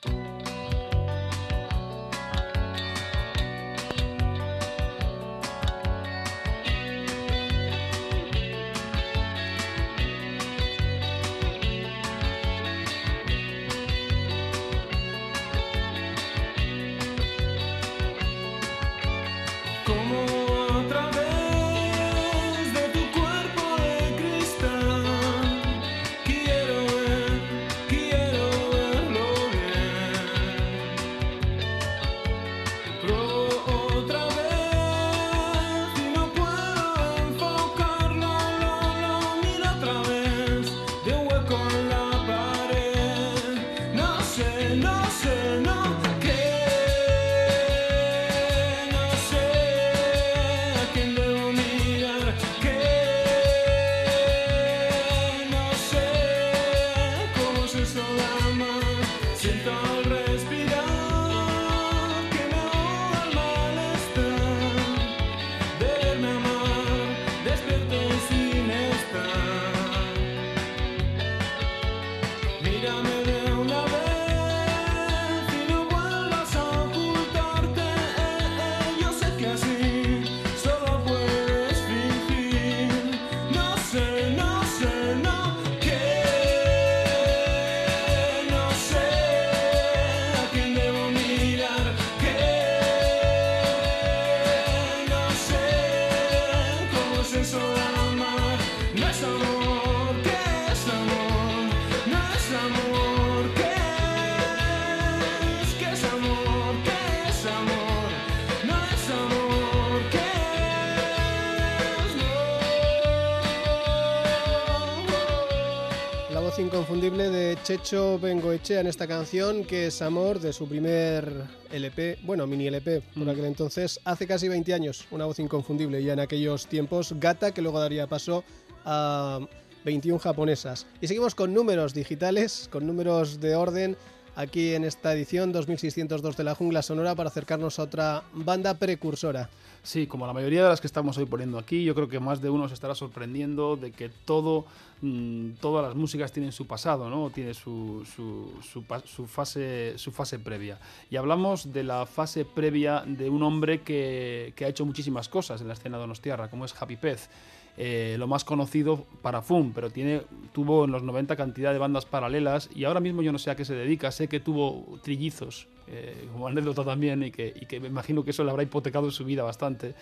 Checho 117.66 118.20
Bengoechea 118.20 118.82
en 118.82 118.86
esta 118.86 119.08
canción, 119.08 119.64
que 119.64 119.88
es 119.88 120.00
Amor, 120.04 120.40
de 120.40 120.54
su 120.54 120.68
primer 120.68 121.46
LP, 121.72 122.20
bueno, 122.22 122.46
mini 122.46 122.68
LP, 122.68 123.02
por 123.16 123.26
Mm. 123.26 123.30
aquel 123.30 123.46
entonces, 123.46 124.00
hace 124.06 124.28
casi 124.28 124.48
20 124.48 124.72
años, 124.72 125.08
una 125.10 125.26
voz 125.26 125.40
inconfundible 125.40 126.04
ya 126.04 126.14
en 126.14 126.20
aquellos 126.20 126.68
tiempos, 126.68 127.16
Gata, 127.20 127.56
que 127.56 127.64
luego 127.64 127.80
daría 127.80 128.06
paso 128.06 128.44
a 128.86 129.40
21 129.84 130.20
japonesas. 130.20 130.86
Y 131.02 131.08
seguimos 131.08 131.34
con 131.34 131.56
números 131.56 131.96
digitales, 131.96 132.70
con 132.72 132.86
números 132.86 133.40
de 133.40 133.56
orden, 133.56 133.98
aquí 134.36 134.76
en 134.76 134.84
esta 134.84 135.14
edición 135.14 135.52
2602 135.52 136.38
de 136.38 136.44
la 136.44 136.54
Jungla 136.54 136.84
Sonora, 136.84 137.16
para 137.16 137.30
acercarnos 137.30 137.80
a 137.80 137.84
otra 137.84 138.24
banda 138.34 138.76
precursora. 138.78 139.50
Sí, 139.82 140.08
como 140.08 140.26
la 140.28 140.34
mayoría 140.34 140.64
de 140.64 140.70
las 140.70 140.82
que 140.82 140.88
estamos 140.88 141.18
hoy 141.18 141.26
poniendo 141.26 141.58
aquí, 141.60 141.84
yo 141.84 141.96
creo 141.96 142.08
que 142.10 142.20
más 142.20 142.42
de 142.42 142.50
uno 142.50 142.68
se 142.68 142.74
estará 142.74 142.96
sorprendiendo 142.96 143.76
de 143.76 143.92
que 143.92 144.10
todo, 144.10 144.66
mm, 145.06 145.56
todas 145.62 145.86
las 145.86 145.96
músicas 145.96 146.32
tienen 146.32 146.52
su 146.52 146.68
pasado, 146.68 147.10
¿no? 147.10 147.30
Tiene 147.30 147.54
su, 147.54 148.06
su, 148.06 149.28
fase, 149.28 149.98
su 149.98 150.12
fase 150.12 150.40
previa. 150.40 150.80
Y 151.10 151.16
hablamos 151.16 151.72
de 151.72 151.84
la 151.84 152.06
fase 152.06 152.46
previa 152.46 153.04
de 153.06 153.30
un 153.30 153.44
hombre 153.44 153.82
que, 153.82 154.54
que 154.56 154.66
ha 154.66 154.68
hecho 154.68 154.86
muchísimas 154.86 155.30
cosas 155.30 155.62
en 155.62 155.68
la 155.68 155.74
escena 155.74 155.98
donostiarra, 155.98 156.50
como 156.50 156.66
es 156.66 156.74
Happy 156.80 156.96
Pez. 156.96 157.30
Eh, 157.78 158.16
lo 158.18 158.28
más 158.28 158.46
conocido 158.46 159.06
para 159.22 159.42
Fum, 159.42 159.74
pero 159.74 159.90
tiene, 159.90 160.22
tuvo 160.54 160.86
en 160.86 160.92
los 160.92 161.04
90 161.04 161.36
cantidad 161.36 161.74
de 161.74 161.80
bandas 161.80 162.06
paralelas 162.06 162.70
y 162.74 162.86
ahora 162.86 163.02
mismo 163.02 163.22
yo 163.22 163.34
no 163.34 163.40
sé 163.40 163.52
a 163.52 163.56
qué 163.56 163.66
se 163.66 163.76
dedica. 163.76 164.12
Sé 164.12 164.28
que 164.30 164.40
tuvo 164.40 164.98
trillizos, 165.04 165.68
eh, 165.88 166.28
como 166.32 166.48
anécdota 166.48 166.84
también, 166.84 167.24
y 167.24 167.32
que, 167.32 167.54
y 167.56 167.66
que 167.66 167.80
me 167.80 167.88
imagino 167.88 168.24
que 168.24 168.32
eso 168.32 168.44
le 168.44 168.52
habrá 168.52 168.64
hipotecado 168.64 169.06
en 169.06 169.12
su 169.12 169.26
vida 169.26 169.44
bastante. 169.44 169.96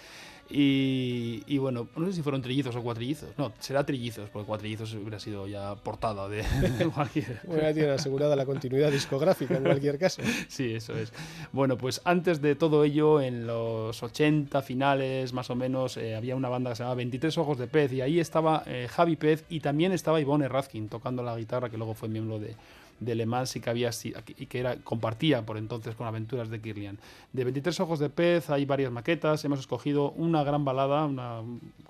Y, 0.49 1.41
y 1.47 1.57
bueno, 1.57 1.87
no 1.95 2.05
sé 2.07 2.13
si 2.13 2.21
fueron 2.21 2.41
trillizos 2.41 2.75
o 2.75 2.83
cuatrillizos. 2.83 3.29
No, 3.37 3.53
será 3.59 3.85
trillizos, 3.85 4.29
porque 4.29 4.45
cuatrillizos 4.45 4.93
hubiera 4.93 5.19
sido 5.19 5.47
ya 5.47 5.75
portada 5.75 6.27
de, 6.27 6.43
de 6.77 6.85
cualquier. 6.93 7.39
Bueno, 7.45 7.63
ya 7.63 7.73
tiene 7.73 7.89
asegurada 7.91 8.35
la 8.35 8.45
continuidad 8.45 8.91
discográfica 8.91 9.55
en 9.55 9.63
cualquier 9.63 9.97
caso. 9.97 10.21
Sí, 10.49 10.73
eso 10.73 10.95
es. 10.95 11.11
Bueno, 11.51 11.77
pues 11.77 12.01
antes 12.03 12.41
de 12.41 12.55
todo 12.55 12.83
ello, 12.83 13.21
en 13.21 13.47
los 13.47 14.03
80 14.03 14.61
finales 14.61 15.33
más 15.33 15.49
o 15.49 15.55
menos, 15.55 15.97
eh, 15.97 16.15
había 16.15 16.35
una 16.35 16.49
banda 16.49 16.71
que 16.71 16.75
se 16.75 16.83
llamaba 16.83 16.95
23 16.95 17.37
Ojos 17.37 17.57
de 17.57 17.67
Pez 17.67 17.93
y 17.93 18.01
ahí 18.01 18.19
estaba 18.19 18.63
eh, 18.67 18.87
Javi 18.89 19.15
Pez 19.15 19.45
y 19.49 19.61
también 19.61 19.91
estaba 19.91 20.19
Ivonne 20.19 20.47
Razkin 20.47 20.89
tocando 20.89 21.23
la 21.23 21.37
guitarra, 21.37 21.69
que 21.69 21.77
luego 21.77 21.93
fue 21.93 22.09
miembro 22.09 22.39
de, 22.39 22.55
de 23.03 23.15
Le 23.15 23.25
Mans 23.25 23.55
y 23.55 23.59
que, 23.59 23.69
había, 23.69 23.91
y 24.37 24.45
que 24.45 24.59
era, 24.59 24.77
compartía 24.77 25.45
por 25.45 25.57
entonces 25.57 25.95
con 25.95 26.07
Aventuras 26.07 26.49
de 26.49 26.61
Kirlian. 26.61 26.99
De 27.31 27.43
23 27.43 27.79
Ojos 27.81 27.99
de 27.99 28.09
Pez 28.09 28.49
hay 28.49 28.65
varias 28.65 28.91
maquetas, 28.91 29.43
hemos 29.45 29.59
escogido 29.59 30.11
una 30.11 30.43
gran 30.43 30.65
balada, 30.65 31.05
una 31.05 31.41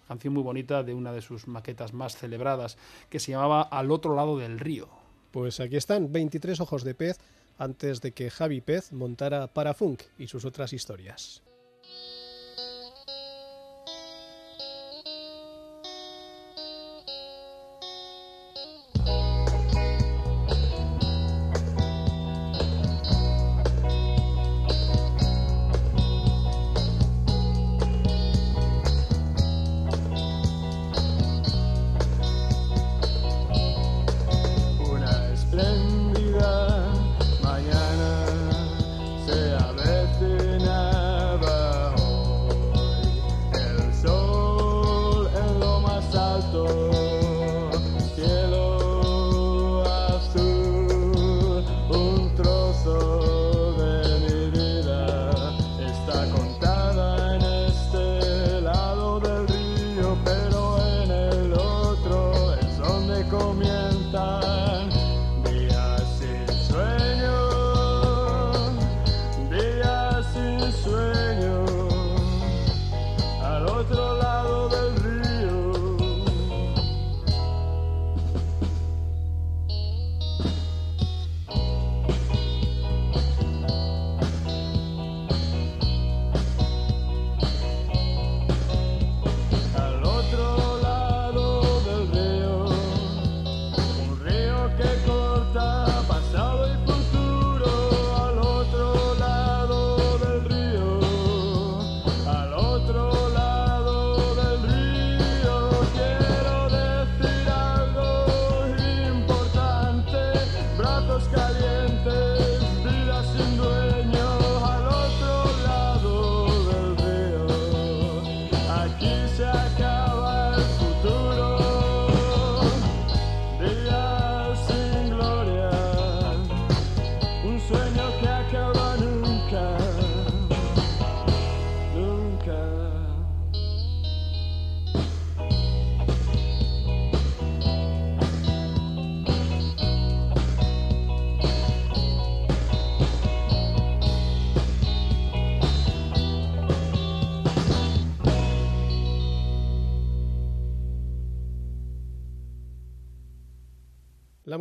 canción 0.08 0.34
muy 0.34 0.44
bonita 0.44 0.84
de 0.84 0.94
una 0.94 1.12
de 1.12 1.22
sus 1.22 1.48
maquetas 1.48 1.94
más 1.94 2.16
celebradas, 2.16 2.78
que 3.10 3.20
se 3.20 3.32
llamaba 3.32 3.62
Al 3.62 3.92
otro 3.92 4.16
lado 4.16 4.38
del 4.38 4.60
río. 4.60 4.88
Pues 5.32 5.60
aquí 5.60 5.78
están, 5.78 6.12
23 6.12 6.60
ojos 6.60 6.84
de 6.84 6.94
pez 6.94 7.20
antes 7.58 8.02
de 8.02 8.12
que 8.12 8.30
Javi 8.30 8.62
Pez 8.62 8.92
montara 8.92 9.48
Parafunk 9.48 10.02
y 10.18 10.28
sus 10.28 10.46
otras 10.46 10.74
historias. 10.74 11.42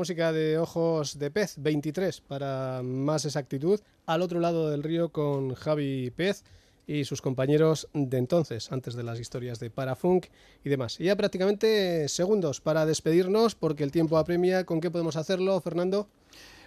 Música 0.03 0.32
de 0.32 0.59
Ojos 0.59 1.16
de 1.20 1.30
Pez, 1.30 1.55
23 1.59 2.22
para 2.22 2.82
más 2.82 3.24
exactitud, 3.24 3.78
al 4.05 4.22
otro 4.22 4.40
lado 4.40 4.68
del 4.68 4.82
río 4.82 5.11
con 5.11 5.55
Javi 5.55 6.11
Pez 6.11 6.42
y 6.88 7.05
sus 7.05 7.22
compañeros 7.22 7.86
de 7.94 8.18
entonces, 8.18 8.72
antes 8.72 8.96
de 8.96 9.05
las 9.05 9.20
historias 9.20 9.61
de 9.61 9.70
Parafunk 9.70 10.26
y 10.64 10.70
demás. 10.70 10.98
Ya 10.98 11.14
prácticamente 11.14 12.09
segundos 12.09 12.61
para 12.61 12.84
despedirnos 12.84 13.55
porque 13.55 13.84
el 13.84 13.92
tiempo 13.92 14.18
apremia. 14.18 14.64
¿Con 14.64 14.80
qué 14.80 14.90
podemos 14.90 15.14
hacerlo, 15.14 15.61
Fernando? 15.61 16.09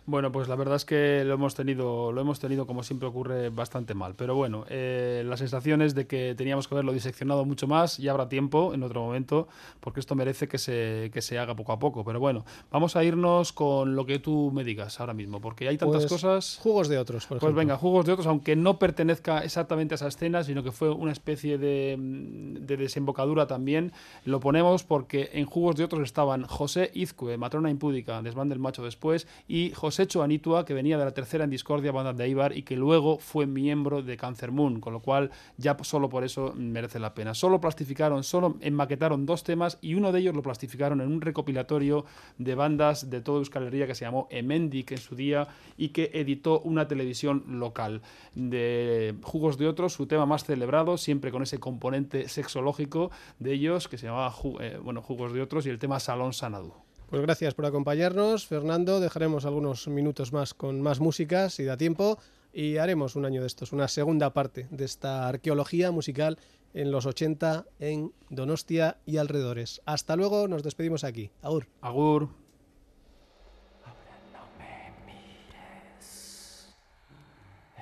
Bueno, 0.07 0.31
pues 0.31 0.47
la 0.47 0.55
verdad 0.55 0.75
es 0.75 0.85
que 0.85 1.23
lo 1.25 1.33
hemos 1.33 1.55
tenido, 1.55 2.11
lo 2.11 2.21
hemos 2.21 2.39
tenido 2.39 2.67
como 2.67 2.83
siempre 2.83 3.07
ocurre 3.07 3.49
bastante 3.49 3.95
mal. 3.95 4.13
Pero 4.15 4.35
bueno, 4.35 4.63
eh, 4.69 5.23
la 5.25 5.35
sensación 5.35 5.81
es 5.81 5.95
de 5.95 6.05
que 6.05 6.35
teníamos 6.37 6.67
que 6.67 6.75
haberlo 6.75 6.93
diseccionado 6.93 7.43
mucho 7.43 7.65
más. 7.65 7.97
Ya 7.97 8.11
habrá 8.11 8.29
tiempo 8.29 8.75
en 8.75 8.83
otro 8.83 9.01
momento, 9.01 9.47
porque 9.79 9.99
esto 9.99 10.13
merece 10.13 10.47
que 10.47 10.59
se, 10.59 11.09
que 11.11 11.23
se 11.23 11.39
haga 11.39 11.55
poco 11.55 11.71
a 11.71 11.79
poco. 11.79 12.03
Pero 12.05 12.19
bueno, 12.19 12.45
vamos 12.71 12.95
a 12.95 13.03
irnos 13.03 13.51
con 13.51 13.95
lo 13.95 14.05
que 14.05 14.19
tú 14.19 14.51
me 14.53 14.63
digas 14.63 14.99
ahora 14.99 15.15
mismo, 15.15 15.41
porque 15.41 15.67
hay 15.67 15.77
tantas 15.77 16.03
Pues, 16.05 16.11
cosas. 16.11 16.59
Jugos 16.61 16.87
de 16.87 16.99
otros, 16.99 17.25
por 17.25 17.39
Pues 17.39 17.43
ejemplo. 17.49 17.59
venga, 17.59 17.77
Jugos 17.77 18.05
de 18.05 18.11
Otros, 18.11 18.27
aunque 18.27 18.55
no 18.55 18.77
pertenezca 18.77 19.39
exactamente 19.43 19.93
a 19.93 19.97
esa 19.97 20.07
escena, 20.07 20.43
sino 20.43 20.61
que 20.61 20.71
fue 20.71 20.91
una 20.91 21.13
especie 21.13 21.57
de, 21.57 21.95
de 21.97 22.77
desembocadura 22.77 23.47
también, 23.47 23.91
lo 24.23 24.39
ponemos 24.39 24.83
porque 24.83 25.31
en 25.33 25.45
Jugos 25.45 25.77
de 25.77 25.83
Otros 25.83 26.03
estaban 26.03 26.43
José 26.45 26.91
Izcue, 26.93 27.37
Matrona 27.37 27.71
Impúdica, 27.71 28.21
Desván 28.21 28.49
del 28.49 28.59
Macho 28.59 28.83
después, 28.83 29.27
y 29.47 29.71
José 29.71 29.94
Anitua, 30.23 30.65
que 30.65 30.73
venía 30.73 30.97
de 30.97 31.05
la 31.05 31.13
tercera 31.13 31.43
en 31.43 31.49
Discordia, 31.49 31.91
banda 31.91 32.13
de 32.13 32.25
Eibar, 32.25 32.57
y 32.57 32.63
que 32.63 32.75
luego 32.75 33.17
fue 33.17 33.45
miembro 33.45 34.01
de 34.01 34.17
Cancer 34.17 34.51
Moon, 34.51 34.79
con 34.79 34.93
lo 34.93 34.99
cual 34.99 35.31
ya 35.57 35.77
solo 35.81 36.09
por 36.09 36.23
eso 36.23 36.53
merece 36.55 36.99
la 36.99 37.13
pena. 37.13 37.33
Solo 37.33 37.59
plastificaron, 37.61 38.23
solo 38.23 38.57
enmaquetaron 38.61 39.25
dos 39.25 39.43
temas 39.43 39.77
y 39.81 39.95
uno 39.95 40.11
de 40.11 40.19
ellos 40.19 40.35
lo 40.35 40.41
plastificaron 40.41 41.01
en 41.01 41.11
un 41.11 41.21
recopilatorio 41.21 42.05
de 42.37 42.55
bandas 42.55 43.09
de 43.09 43.21
toda 43.21 43.39
Euskal 43.39 43.67
Herria 43.67 43.87
que 43.87 43.95
se 43.95 44.05
llamó 44.05 44.27
Emendik 44.29 44.91
en 44.91 44.97
su 44.97 45.15
día 45.15 45.47
y 45.77 45.89
que 45.89 46.11
editó 46.13 46.61
una 46.61 46.87
televisión 46.87 47.43
local. 47.47 48.01
De 48.33 49.15
Jugos 49.23 49.57
de 49.57 49.67
Otros, 49.67 49.93
su 49.93 50.07
tema 50.07 50.25
más 50.25 50.43
celebrado, 50.45 50.97
siempre 50.97 51.31
con 51.31 51.43
ese 51.43 51.59
componente 51.59 52.27
sexológico 52.27 53.11
de 53.39 53.53
ellos, 53.53 53.87
que 53.87 53.97
se 53.97 54.07
llamaba 54.07 54.33
eh, 54.59 54.79
bueno, 54.81 55.01
Jugos 55.01 55.33
de 55.33 55.41
Otros, 55.41 55.65
y 55.65 55.69
el 55.69 55.79
tema 55.79 55.99
Salón 55.99 56.33
Sanadú. 56.33 56.84
Pues 57.09 57.21
gracias 57.21 57.53
por 57.53 57.65
acompañarnos, 57.65 58.47
Fernando. 58.47 58.99
Dejaremos 58.99 59.45
algunos 59.45 59.87
minutos 59.87 60.33
más 60.33 60.53
con 60.55 60.81
más 60.81 60.99
músicas 60.99 61.53
si 61.53 61.63
da 61.63 61.77
tiempo 61.77 62.17
y 62.51 62.77
haremos 62.77 63.15
un 63.15 63.25
año 63.25 63.41
de 63.41 63.47
estos, 63.47 63.73
una 63.73 63.87
segunda 63.87 64.33
parte 64.33 64.67
de 64.71 64.85
esta 64.85 65.27
arqueología 65.27 65.91
musical 65.91 66.39
en 66.73 66.91
los 66.91 67.05
80 67.05 67.65
en 67.79 68.11
Donostia 68.29 68.97
y 69.05 69.17
alrededores. 69.17 69.81
Hasta 69.85 70.15
luego, 70.15 70.47
nos 70.47 70.63
despedimos 70.63 71.03
aquí. 71.03 71.29
Agur. 71.41 71.67
Agur. 71.81 72.29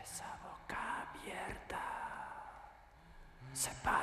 Esa 0.03 0.37
boca 0.43 1.07
abierta 1.13 1.79
separa 3.53 4.02